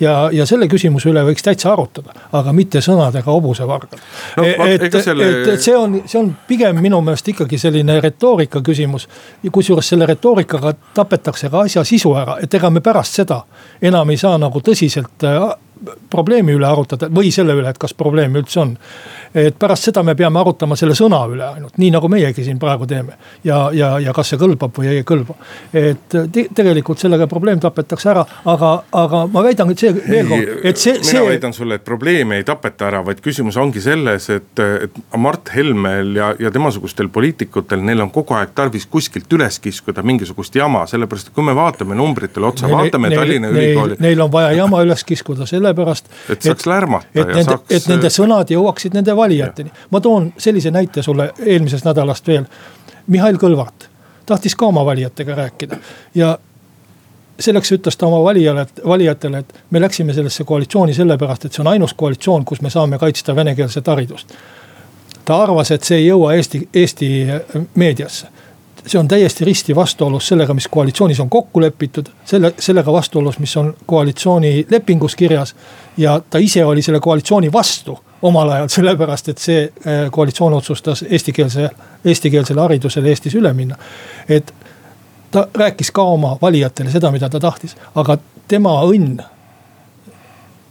[0.00, 3.98] ja, ja selle küsimuse üle võiks täitsa arutada, aga mitte sõnadega hobusevargad
[4.36, 4.44] no,.
[4.44, 5.26] et, selle...
[5.26, 9.08] et, et see on, see on pigem minu meelest ikkagi selline retoorika küsimus.
[9.52, 13.42] kusjuures selle retoorikaga tapetakse ka asja sisu ära, et ega me pärast seda
[13.82, 15.50] enam ei saa nagu tõsiselt äh,
[16.10, 18.76] probleemi üle arutada või selle üle, et kas probleemi üldse on.
[19.36, 22.86] Et pärast seda me peame arutama selle sõna üle ainult, nii nagu meiegi siin praegu
[22.86, 23.16] teeme.
[23.44, 25.36] ja, ja, ja kas see kõlbab või ei kõlba.
[25.72, 30.52] et te, tegelikult sellega probleem tapetakse ära, aga, aga ma väidan nüüd see veel kord,
[30.64, 31.18] et see, see.
[31.18, 35.52] mina väidan sulle, et probleemi ei tapeta ära, vaid küsimus ongi selles, et, et Mart
[35.54, 40.86] Helmel ja, ja temasugustel poliitikutel, neil on kogu aeg tarvis kuskilt üles kiskuda mingisugust jama,
[40.90, 44.00] sellepärast et kui me vaatame numbritele otsa, vaatame neil, Tallinna neil, Ülikooli.
[44.00, 46.06] Neil on vaja jama üles kiskuda selle sellepärast.
[46.28, 47.70] et saaks lärmata et ja nende, saaks.
[47.70, 49.70] et nende sõnad jõuaksid nende valijateni.
[49.90, 52.44] ma toon sellise näite sulle eelmisest nädalast veel.
[53.06, 53.88] Mihhail Kõlvart
[54.26, 55.76] tahtis ka oma valijatega rääkida
[56.14, 56.38] ja
[57.40, 61.72] selleks ütles ta oma valijale, valijatele, et me läksime sellesse koalitsiooni sellepärast, et see on
[61.72, 64.34] ainus koalitsioon, kus me saame kaitsta venekeelset haridust.
[65.24, 67.10] ta arvas, et see ei jõua Eesti, Eesti
[67.74, 68.26] meediasse
[68.86, 72.06] see on täiesti risti vastuolus sellega, mis koalitsioonis on kokku lepitud.
[72.24, 75.56] selle, sellega vastuolus, mis on koalitsiooni lepingus kirjas.
[75.96, 81.04] ja ta ise oli selle koalitsiooni vastu omal ajal, sellepärast et see äh, koalitsioon otsustas
[81.08, 81.70] eestikeelse,
[82.04, 83.76] eestikeelsele haridusele Eestis üle minna.
[84.28, 84.54] et
[85.30, 89.20] ta rääkis ka oma valijatele seda, mida ta tahtis, aga tema õnn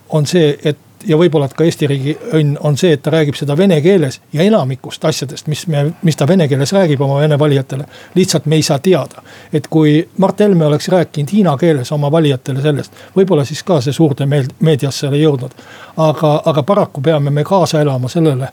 [0.10, 3.58] on see, et ja võib-olla ka Eesti riigi õnn on see, et ta räägib seda
[3.58, 7.86] vene keeles ja enamikust asjadest, mis me, mis ta vene keeles räägib oma vene valijatele.
[8.16, 12.62] lihtsalt me ei saa teada, et kui Mart Helme oleks rääkinud hiina keeles oma valijatele
[12.62, 14.26] sellest, võib-olla siis ka see suurde
[14.60, 15.52] meediasse ei jõudnud.
[15.98, 18.52] aga, aga paraku peame me kaasa elama sellele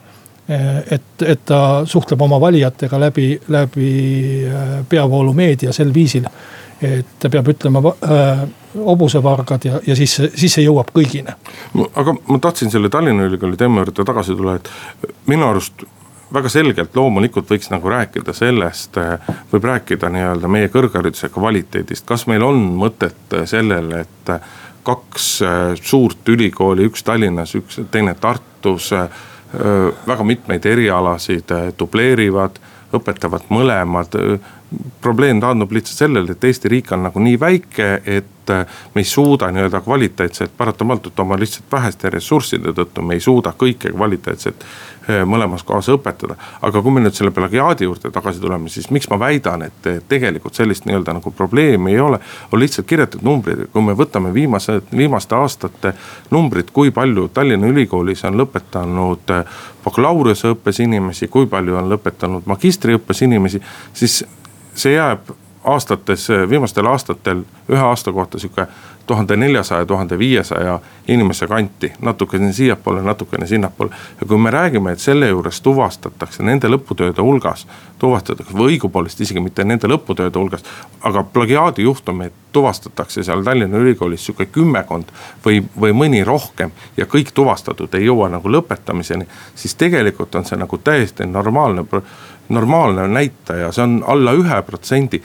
[0.91, 3.91] et, et ta suhtleb oma valijatega läbi, läbi
[4.47, 6.27] äh, peavoolumeedia sel viisil
[6.83, 11.35] et peab ütlema äh, hobusevargad ja, ja siis, siis see jõuab kõigini.
[11.95, 14.71] aga ma tahtsin selle Tallinna Ülikooli teema juurde tagasi tulla, et
[15.29, 15.85] minu arust
[16.33, 18.97] väga selgelt loomulikult võiks nagu rääkida sellest,
[19.51, 24.33] võib rääkida nii-öelda meie kõrghariduse kvaliteedist, kas meil on mõtet sellele, et
[24.83, 25.27] kaks
[25.81, 28.89] suurt ülikooli, üks Tallinnas, üks teine Tartus,
[30.07, 32.57] väga mitmeid erialasid dubleerivad,
[32.93, 34.17] õpetavad mõlemad
[35.01, 39.07] probleem taandub lihtsalt sellele, et Eesti riik on nagu nii väike, et äh, me ei
[39.07, 45.23] suuda nii-öelda kvaliteetselt, paratamatult oma lihtsalt väheste ressursside tõttu me ei suuda kõike kvaliteetselt äh,
[45.27, 46.35] mõlemas kohas õpetada.
[46.61, 50.55] aga kui me nüüd selle plagiaadi juurde tagasi tuleme, siis miks ma väidan, et tegelikult
[50.55, 52.19] sellist nii-öelda nagu probleemi ei ole.
[52.51, 55.93] on lihtsalt kirjutatud numbrid, kui me võtame viimased, viimaste aastate
[56.31, 59.45] numbrid, kui palju Tallinna Ülikoolis on lõpetanud äh,
[59.83, 63.61] bakalaureuseõppes inimesi, kui palju on lõpetanud magistriõppes inimesi,
[63.93, 64.23] siis
[64.75, 65.29] see jääb
[65.63, 68.67] aastates, viimastel aastatel ühe aasta kohta sihuke
[69.07, 71.93] tuhande neljasaja, tuhande viiesaja inimese kanti.
[72.01, 73.91] natukene siiapoole, natukene sinnapoole.
[74.21, 77.67] ja kui me räägime, et selle juures tuvastatakse nende lõputööde hulgas,
[77.99, 80.63] tuvastatakse või õigupoolest isegi mitte nende lõputööde hulgas.
[81.01, 85.03] aga plagiaadijuhtumeid tuvastatakse seal Tallinna Ülikoolis sihuke kümmekond
[85.45, 86.71] või, või mõni rohkem.
[86.97, 91.85] ja kõik tuvastatud ei jõua nagu lõpetamiseni, siis tegelikult on see nagu täiesti normaalne
[92.49, 95.21] normaalne näitaja, see on alla ühe protsendi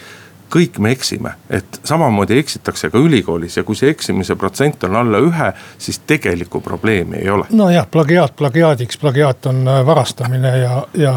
[0.52, 5.20] kõik me eksime, et samamoodi eksitakse ka ülikoolis ja kui see eksimise protsent on alla
[5.24, 7.46] ühe, siis tegelikku probleemi ei ole.
[7.50, 11.14] nojah, plagiaat plagiaadiks, plagiaat on äh, varastamine ja, ja,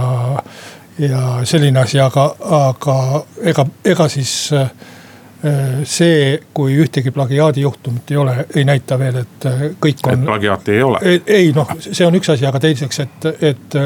[0.99, 2.97] ja selline asi, aga, aga
[3.41, 4.71] ega, ega siis äh,
[5.83, 9.47] see, kui ühtegi plagiaadijuhtumit ei ole, ei näita veel, et
[9.81, 10.25] kõik on.
[10.25, 10.99] plagiaati ei ole.
[11.25, 13.79] ei noh, see on üks asi, aga teiseks, et, et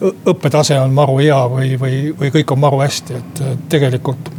[0.00, 4.30] õppetase on maru hea või, või, või kõik on maru hästi, et tegelikult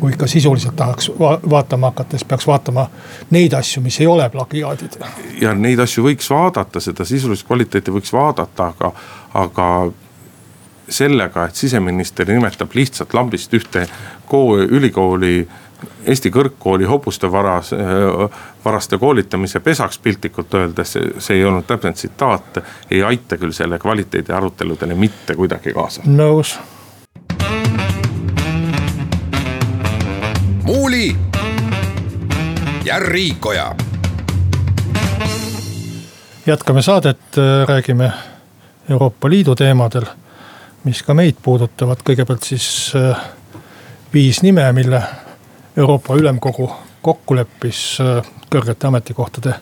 [0.00, 2.86] kui ikka sisuliselt tahaks va vaatama hakata, siis peaks vaatama
[3.30, 4.98] neid asju, mis ei ole plagiaadid.
[5.40, 8.92] ja neid asju võiks vaadata, seda sisulist kvaliteeti võiks vaadata, aga,
[9.34, 9.68] aga
[10.88, 13.86] sellega, et siseminister nimetab lihtsalt lambist ühte
[14.26, 15.48] kooli, ülikooli
[16.06, 17.70] Eesti kõrgkooli hobuste varas,
[18.64, 22.62] varaste koolitamise pesaks piltlikult öeldes, see ei olnud täpselt tsitaat.
[22.90, 26.02] ei aita küll selle kvaliteedi aruteludele mitte kuidagi kaasa.
[26.06, 26.58] nõus.
[30.62, 31.16] muuli
[32.84, 33.74] ja Riikoja.
[36.46, 37.36] jätkame saadet,
[37.66, 38.12] räägime
[38.88, 40.06] Euroopa Liidu teemadel
[40.86, 43.18] mis ka meid puudutavad, kõigepealt siis äh,
[44.14, 45.00] viis nime, mille
[45.76, 46.70] Euroopa Ülemkogu
[47.02, 49.54] kokku leppis äh, kõrgete ametikohtade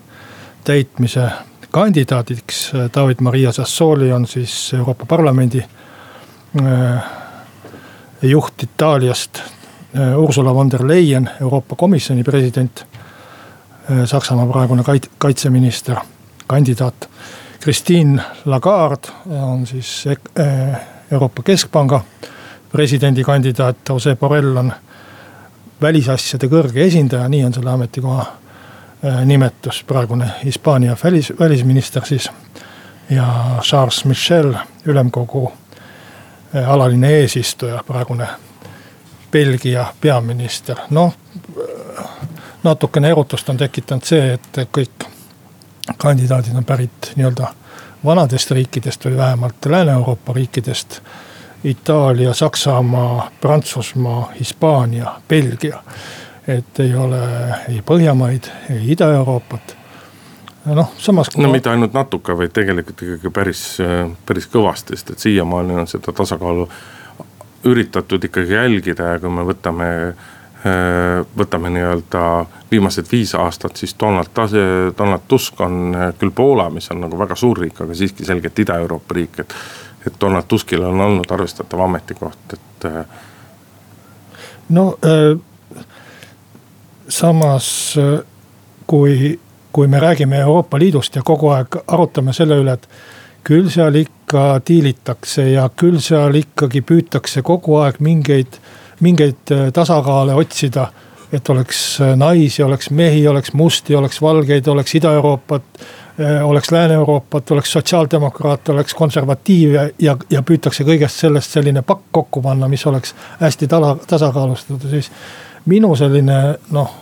[0.64, 1.28] täitmise
[1.70, 2.72] kandidaadiks.
[2.94, 7.04] David Maria Sassoli on siis Euroopa Parlamendi äh,
[8.22, 9.42] juht Itaaliast.
[10.16, 12.86] Ursula von der Leyen, Euroopa Komisjoni president.
[14.04, 14.82] Saksamaa praegune
[15.18, 15.96] kaitseminister,
[16.46, 17.08] kandidaat.
[17.62, 20.04] Christine Lagarde on siis
[21.12, 22.00] Euroopa Keskpanga
[22.72, 24.72] presidendikandidaat Jose Borrell on
[25.82, 32.30] välisasjade kõrge esindaja, nii on selle ametikoha äh, nimetus, praegune Hispaania välis, välisminister siis.
[33.10, 35.52] ja Charles Michel, ülemkogu
[36.54, 38.28] äh, alaline eesistuja, praegune
[39.32, 41.14] Belgia peaminister, noh.
[42.62, 45.08] natukene erutust on tekitanud see, et kõik
[45.98, 47.48] kandidaadid on pärit nii-öelda
[48.04, 51.00] vanadest riikidest või vähemalt Lääne-Euroopa riikidest.
[51.64, 55.82] Itaalia, Saksamaa, Prantsusmaa, Hispaania, Belgia.
[56.48, 57.20] et ei ole
[57.68, 59.76] ei Põhjamaid, ei Ida-Euroopat
[60.64, 61.30] noh, samas.
[61.36, 63.62] no mitte ainult natuke, vaid tegelikult ikkagi päris,
[64.26, 66.68] päris kõvasti, sest et siiamaani on seda tasakaalu
[67.64, 69.90] üritatud ikkagi jälgida ja kui me võtame
[71.36, 72.20] võtame nii-öelda
[72.70, 74.30] viimased viis aastat, siis Donald,
[74.98, 79.14] Donald Tusk on küll Poola, mis on nagu väga suur riik, aga siiski selgelt Ida-Euroopa
[79.14, 79.56] riik, et.
[80.06, 82.84] Et Donald Tuskil on olnud arvestatav ametikoht, et.
[82.84, 83.04] Äh,
[84.68, 85.38] no äh,
[87.08, 87.96] samas
[88.86, 89.40] kui,
[89.72, 92.88] kui me räägime Euroopa Liidust ja kogu aeg arutame selle üle, et
[93.44, 98.60] küll seal ikka diilitakse ja küll seal ikkagi püütakse kogu aeg mingeid
[99.00, 100.88] mingeid äh, tasakaale otsida.
[101.34, 107.50] Et oleks äh, naisi, oleks mehi, oleks musti, oleks valgeid, oleks Ida-Euroopat äh, oleks Lääne-Euroopat,
[107.50, 113.14] oleks sotsiaaldemokraate, oleks konservatiive ja, ja püütakse kõigest sellest selline pakk kokku panna, mis oleks
[113.40, 115.10] hästi tala, tasakaalustatud, siis.
[115.66, 117.00] minu selline noh,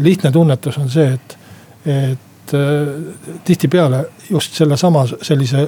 [0.00, 1.32] lihtne tunnetus on see, et,
[1.90, 2.52] et
[3.44, 5.64] tihtipeale just sellesama sellise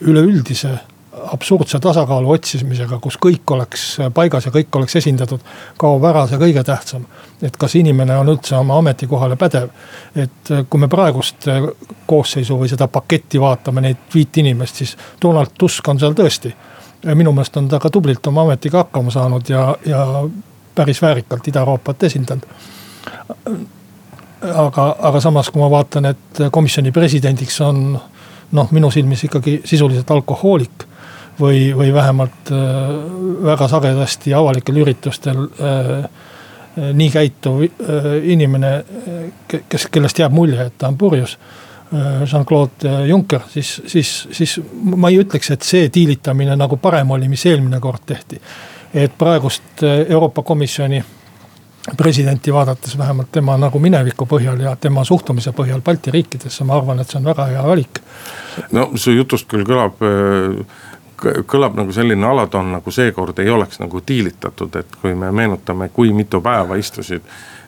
[0.00, 0.78] üleüldise
[1.32, 5.40] absurdse tasakaalu otsimisega, kus kõik oleks paigas ja kõik oleks esindatud,
[5.78, 7.06] kaob ära see kõige tähtsam.
[7.42, 9.68] et kas inimene on üldse oma ametikohale pädev.
[10.16, 11.48] et kui me praegust
[12.06, 16.54] koosseisu või seda paketti vaatame, neid viit inimest, siis Donald Tusk on seal tõesti.
[17.14, 20.28] minu meelest on ta ka tublilt oma ametiga hakkama saanud ja, ja
[20.74, 22.46] päris väärikalt Ida-Euroopat esindanud
[24.42, 27.82] aga, aga samas, kui ma vaatan, et komisjoni presidendiks on
[28.52, 30.86] noh, minu silmis ikkagi sisuliselt alkohoolik
[31.40, 32.56] või, või vähemalt äh,
[33.44, 37.64] väga sagedasti avalikel üritustel äh, äh, nii käituv
[38.22, 38.72] inimene,
[39.68, 41.38] kes, kellest jääb mulje, et ta on purjus.
[41.92, 44.54] Jean-Claude Juncker, siis, siis, siis
[44.96, 48.40] ma ei ütleks, et see diilitamine nagu parem oli, mis eelmine kord tehti.
[48.94, 51.02] et praegust Euroopa Komisjoni
[51.96, 57.00] presidenti vaadates vähemalt tema nagu mineviku põhjal ja tema suhtumise põhjal Balti riikidesse, ma arvan,
[57.00, 58.00] et see on väga hea valik.
[58.72, 60.00] no su jutust küll kõlab
[61.46, 66.12] kõlab nagu selline alatoon, nagu seekord ei oleks nagu diilitatud, et kui me meenutame, kui
[66.12, 67.26] mitu päeva istusid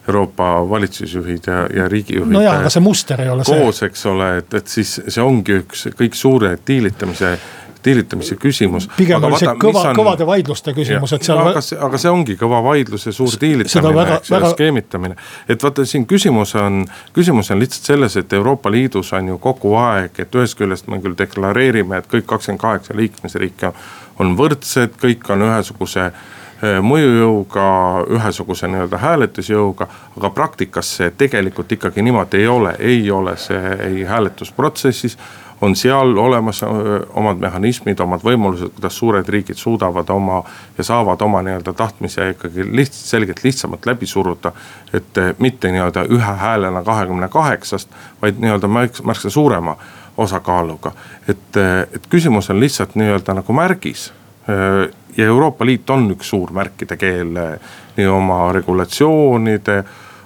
[0.09, 2.33] Euroopa valitsusjuhid ja, ja riigijuhid.
[2.33, 3.65] no jaa, aga see muster ei ole koos, see.
[3.65, 7.31] koos, eks ole, et, et siis see ongi üks kõik suure diilitamise
[7.85, 8.89] diilitamise küsimus.
[8.97, 11.41] pigem aga oli see kõva on..., kõvade vaidluste küsimus, et seal.
[11.41, 15.17] aga see, aga see ongi kõva vaidlus ja suur diilitamine, väga, eks ju väga..., skeemitamine.
[15.49, 16.85] et vaata, siin küsimus on,
[17.17, 21.01] küsimus on lihtsalt selles, et Euroopa Liidus on ju kogu aeg, et ühest küljest me
[21.05, 23.75] küll deklareerime, et kõik kakskümmend kaheksa liikmesriiki
[24.23, 27.69] on võrdsed, kõik on ühesuguse eh, mõjujõuga,
[28.17, 29.89] ühesuguse nii-öelda hääletusjõuga.
[30.17, 35.19] aga praktikas see tegelikult ikkagi niimoodi ei ole, ei ole see ei hääletusprotsessis
[35.65, 36.61] on seal olemas
[37.15, 40.43] omad mehhanismid, omad võimalused, kuidas suured riigid suudavad oma
[40.79, 44.53] ja saavad oma nii-öelda tahtmise ikkagi lihtsalt, selgelt lihtsamalt läbi suruda.
[44.93, 47.89] et mitte nii-öelda ühe häälena kahekümne kaheksast,
[48.23, 48.69] vaid nii-öelda
[49.05, 49.77] märksa suurema
[50.17, 50.93] osakaaluga.
[51.29, 51.57] et,
[51.95, 54.13] et küsimus on lihtsalt nii-öelda nagu märgis
[55.17, 57.33] ja Euroopa Liit on üks suur märkide keel
[57.97, 59.85] nii oma regulatsioonide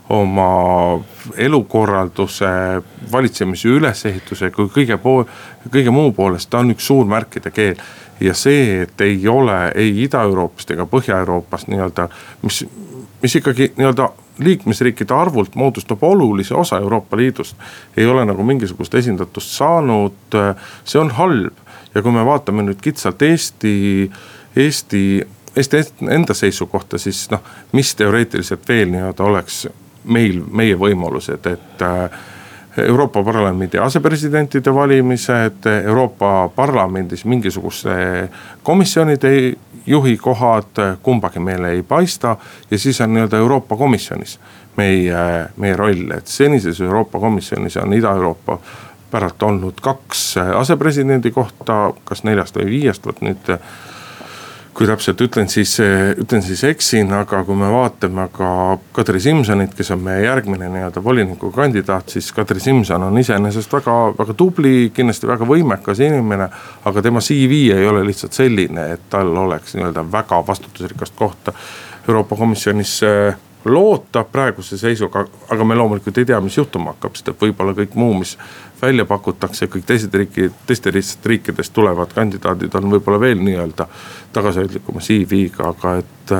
[0.08, 1.00] oma
[1.36, 2.46] elukorralduse,
[3.12, 5.26] valitsemise ülesehituse kui kõige pool,
[5.68, 7.76] kõige muu poolest, ta on üks suur märkide keel.
[8.20, 12.08] ja see, et ei ole ei Ida-Euroopast ega Põhja-Euroopast nii-öelda,
[12.42, 12.64] mis,
[13.22, 17.56] mis ikkagi nii-öelda liikmesriikide arvult moodustab olulise osa Euroopa Liidust.
[17.96, 20.38] ei ole nagu mingisugust esindatust saanud,
[20.84, 21.54] see on halb
[21.94, 24.10] ja kui me vaatame nüüd kitsalt Eesti,
[24.56, 25.02] Eesti
[25.56, 25.76] Eesti
[26.10, 27.42] enda seisukohta, siis noh,
[27.72, 29.66] mis teoreetiliselt veel nii-öelda oleks
[30.08, 32.18] meil, meie võimalused, et äh,
[32.78, 38.28] Euroopa Parlamendi asepresidentide valimised, Euroopa Parlamendis mingisuguste
[38.62, 39.54] komisjonide
[39.86, 42.36] juhi kohad, kumbagi meile ei paista.
[42.70, 44.38] ja siis on nii-öelda Euroopa Komisjonis
[44.76, 48.58] meie, meie roll, et senises Euroopa Komisjonis on Ida-Euroopa
[49.10, 53.48] päralt olnud kaks asepresidendi kohta, kas neljast või viiest, vot nüüd
[54.78, 55.72] kui täpselt ütlen, siis,
[56.22, 58.50] ütlen siis eksin, aga kui me vaatame ka
[58.94, 64.36] Kadri Simsonit, kes on meie järgmine nii-öelda volinikukandidaat, siis Kadri Simson on iseenesest väga, väga
[64.38, 66.46] tubli, kindlasti väga võimekas inimene.
[66.84, 71.52] aga tema CV ei ole lihtsalt selline, et tal oleks nii-öelda väga vastutusrikast kohta
[72.08, 73.00] Euroopa Komisjonis
[73.64, 77.98] loota praeguse seisuga, aga me loomulikult ei tea, mis juhtuma hakkab, sest et võib-olla kõik
[77.98, 78.36] muu, mis
[78.82, 83.88] välja pakutakse, kõik teised riigid, teistest riikidest tulevad kandidaadid on võib-olla veel nii-öelda
[84.32, 86.34] tagasihoidlikuma CV-ga, aga et,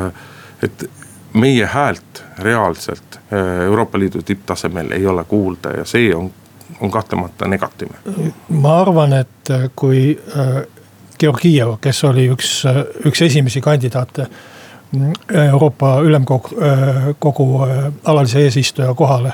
[0.63, 0.89] et
[1.35, 6.31] meie häält reaalselt eh, Euroopa Liidu tipptasemel ei ole kuulda ja see on,
[6.81, 7.99] on kahtlemata negatiivne.
[8.49, 10.63] ma arvan, et kui eh,
[11.19, 12.63] Georgiev, kes oli üks,
[13.07, 14.29] üks esimesi kandidaate
[15.51, 16.55] Euroopa Ülemkogu
[17.19, 17.47] kogu
[18.05, 19.33] alalise eesistuja kohale,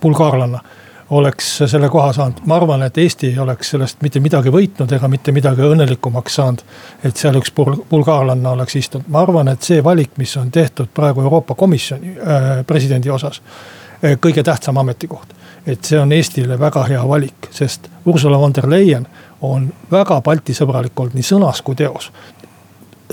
[0.00, 0.58] bulgaarlanna
[1.12, 5.08] oleks selle koha saanud, ma arvan, et Eesti ei oleks sellest mitte midagi võitnud ega
[5.12, 6.62] mitte midagi õnnelikumaks saanud.
[7.04, 7.52] et seal üks
[7.90, 12.50] bulgaarlanna oleks istunud, ma arvan, et see valik, mis on tehtud praegu Euroopa Komisjoni äh,
[12.66, 13.42] presidendi osas.
[14.02, 15.34] kõige tähtsam ametikoht,
[15.66, 19.06] et see on Eestile väga hea valik, sest Ursula von der Leyen
[19.40, 22.10] on väga Balti sõbralik olnud nii sõnas kui teos.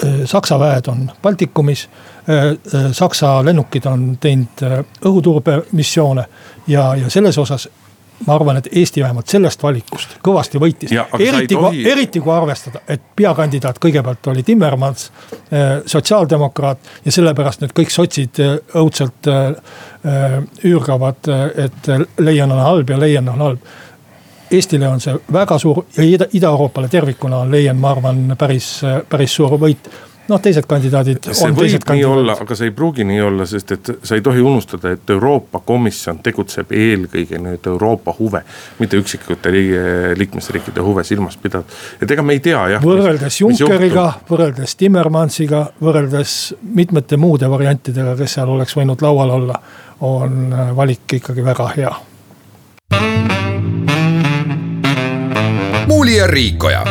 [0.05, 1.89] Äh, Saksa väed on Baltikumis.
[2.29, 4.63] Äh, äh, Saksa lennukid on teinud
[5.05, 6.25] õhuturbemissioone
[6.67, 7.69] ja, ja selles osas
[8.27, 10.93] ma arvan, et Eesti vähemalt sellest valikust kõvasti võitis.
[11.19, 15.11] eriti kui, eriti kui arvestada, et peakandidaat kõigepealt oli Timmermans,
[15.85, 16.79] sotsiaaldemokraat.
[17.05, 18.41] ja sellepärast nüüd kõik sotsid
[18.75, 19.29] õudselt
[20.63, 23.69] üürgavad, et Leion on halb ja Leion on halb
[24.51, 26.03] Eestile on see väga suur ja
[26.33, 29.89] Ida-Euroopale tervikuna on Leyen, ma arvan, päris, päris suur võit
[30.29, 31.29] noh, teised kandidaadid.
[31.31, 32.07] see võib nii kandidaadid.
[32.09, 35.61] olla, aga see ei pruugi nii olla, sest et sa ei tohi unustada, et Euroopa
[35.65, 38.43] Komisjon tegutseb eelkõige nüüd Euroopa huve.
[38.79, 39.51] mitte üksikute
[40.17, 41.65] liikmesriikide huve silmas pidada,
[42.01, 42.83] et ega me ei tea jah.
[42.83, 49.59] võrreldes Junckeriga, võrreldes Timmermansiga, võrreldes mitmete muude variantidega, kes seal oleks võinud laual olla.
[49.99, 51.91] on valik ikkagi väga hea
[55.89, 56.85] Muuli ja Riikoja.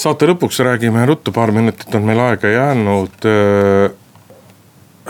[0.00, 3.26] Saate lõpuks räägime ruttu, paar minutit on meil aega jäänud.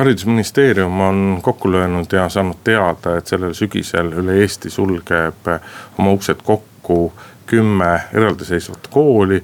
[0.00, 5.50] haridusministeerium on kokku löönud ja saanud teada, et sellel sügisel üle Eesti sulgeb
[5.98, 7.12] oma uksed kokku
[7.46, 9.42] kümme eraldiseisvat kooli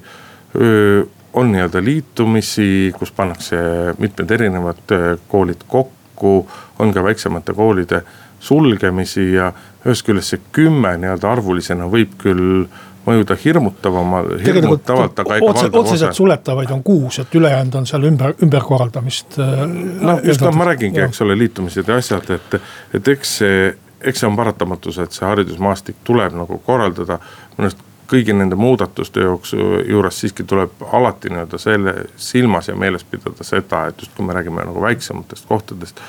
[1.33, 3.57] on nii-öelda liitumisi, kus pannakse
[3.97, 4.95] mitmed erinevad
[5.27, 8.01] koolid kokku, on ka väiksemate koolide
[8.39, 9.51] sulgemisi ja
[9.85, 12.65] ühest küljest see kümme nii-öelda arvulisena võib küll
[13.07, 18.35] mõjuda hirmutavama, hirmutavalt, aga ega otse, otseselt suletavaid on kuus, et ülejäänud on seal ümber,
[18.43, 19.39] ümberkorraldamist.
[19.39, 22.57] Noh, just noh, ma räägingi, eks ole, liitumised ja asjad, et,
[22.99, 23.65] et eks see,
[24.11, 27.19] eks see on paratamatus, et see haridusmaastik tuleb nagu korraldada.
[27.57, 33.03] minu arust kõigi nende muudatuste jooksul, juures siiski tuleb alati nii-öelda selle silmas ja meeles
[33.03, 35.99] pidada seda, et just kui me räägime nagu väiksematest kohtadest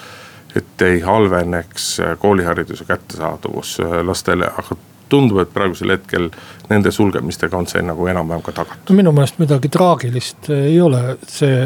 [0.57, 4.77] et ei halveneks koolihariduse kättesaadavus äh, lastele, aga
[5.09, 6.31] tundub, et praegusel hetkel
[6.69, 8.97] nende sulgemistega on see nagu enam-vähem ka tagatud.
[8.97, 11.65] minu meelest midagi traagilist ei ole, see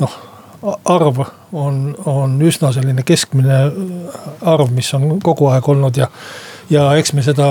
[0.00, 0.20] noh
[0.84, 1.18] arv
[1.52, 3.58] on, on üsna selline keskmine
[4.40, 6.08] arv, mis on kogu aeg olnud ja,
[6.70, 7.48] ja eks me seda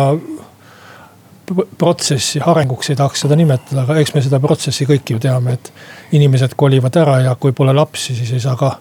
[1.77, 5.71] protsessi, arenguks ei tahaks seda nimetada, aga eks me seda protsessi kõik ju teame, et
[6.15, 8.77] inimesed kolivad ära ja kui pole lapsi, siis ei saa ka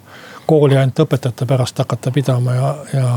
[0.47, 3.09] kooli ainult õpetajate pärast hakata pidama ja, ja,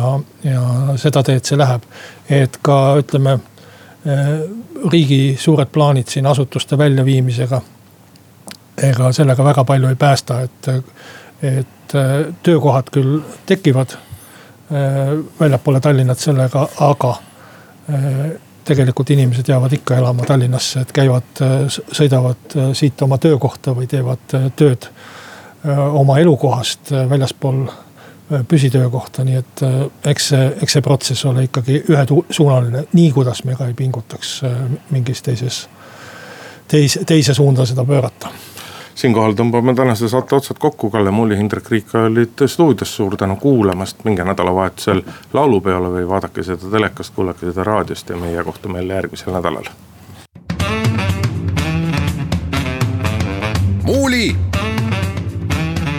[0.44, 0.64] ja
[1.02, 1.86] seda teed see läheb.
[2.30, 3.40] et ka ütleme
[4.92, 7.62] riigi suured plaanid siin asutuste väljaviimisega.
[8.84, 10.68] ega sellega väga palju ei päästa, et,
[11.42, 11.96] et
[12.44, 13.96] töökohad küll tekivad
[15.40, 17.16] väljapoole Tallinnat sellega, aga
[18.66, 24.90] tegelikult inimesed jäävad ikka elama Tallinnasse, et käivad, sõidavad siit oma töökohta või teevad tööd
[25.74, 27.66] oma elukohast väljaspool
[28.48, 29.62] püsitöökohta, nii et
[30.06, 34.42] eks see, eks see protsess ole ikkagi ühesuunaline, nii kuidas me ka ei pingutaks
[34.92, 35.66] mingis teises,
[36.68, 38.34] teise, teise suunda seda pöörata.
[38.96, 44.06] Siinkohal tõmbame tänase saate otsad kokku, Kalle Muuli, Hindrek Riik olid stuudios, suur tänu kuulamast,
[44.08, 45.02] minge nädalavahetusel
[45.34, 49.70] laulupeole või vaadake seda telekast, kuulake seda raadiost ja meie kohtume jälle järgmisel nädalal.
[53.86, 54.36] muuli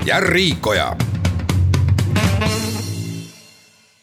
[0.04, 0.96] ja Riikoja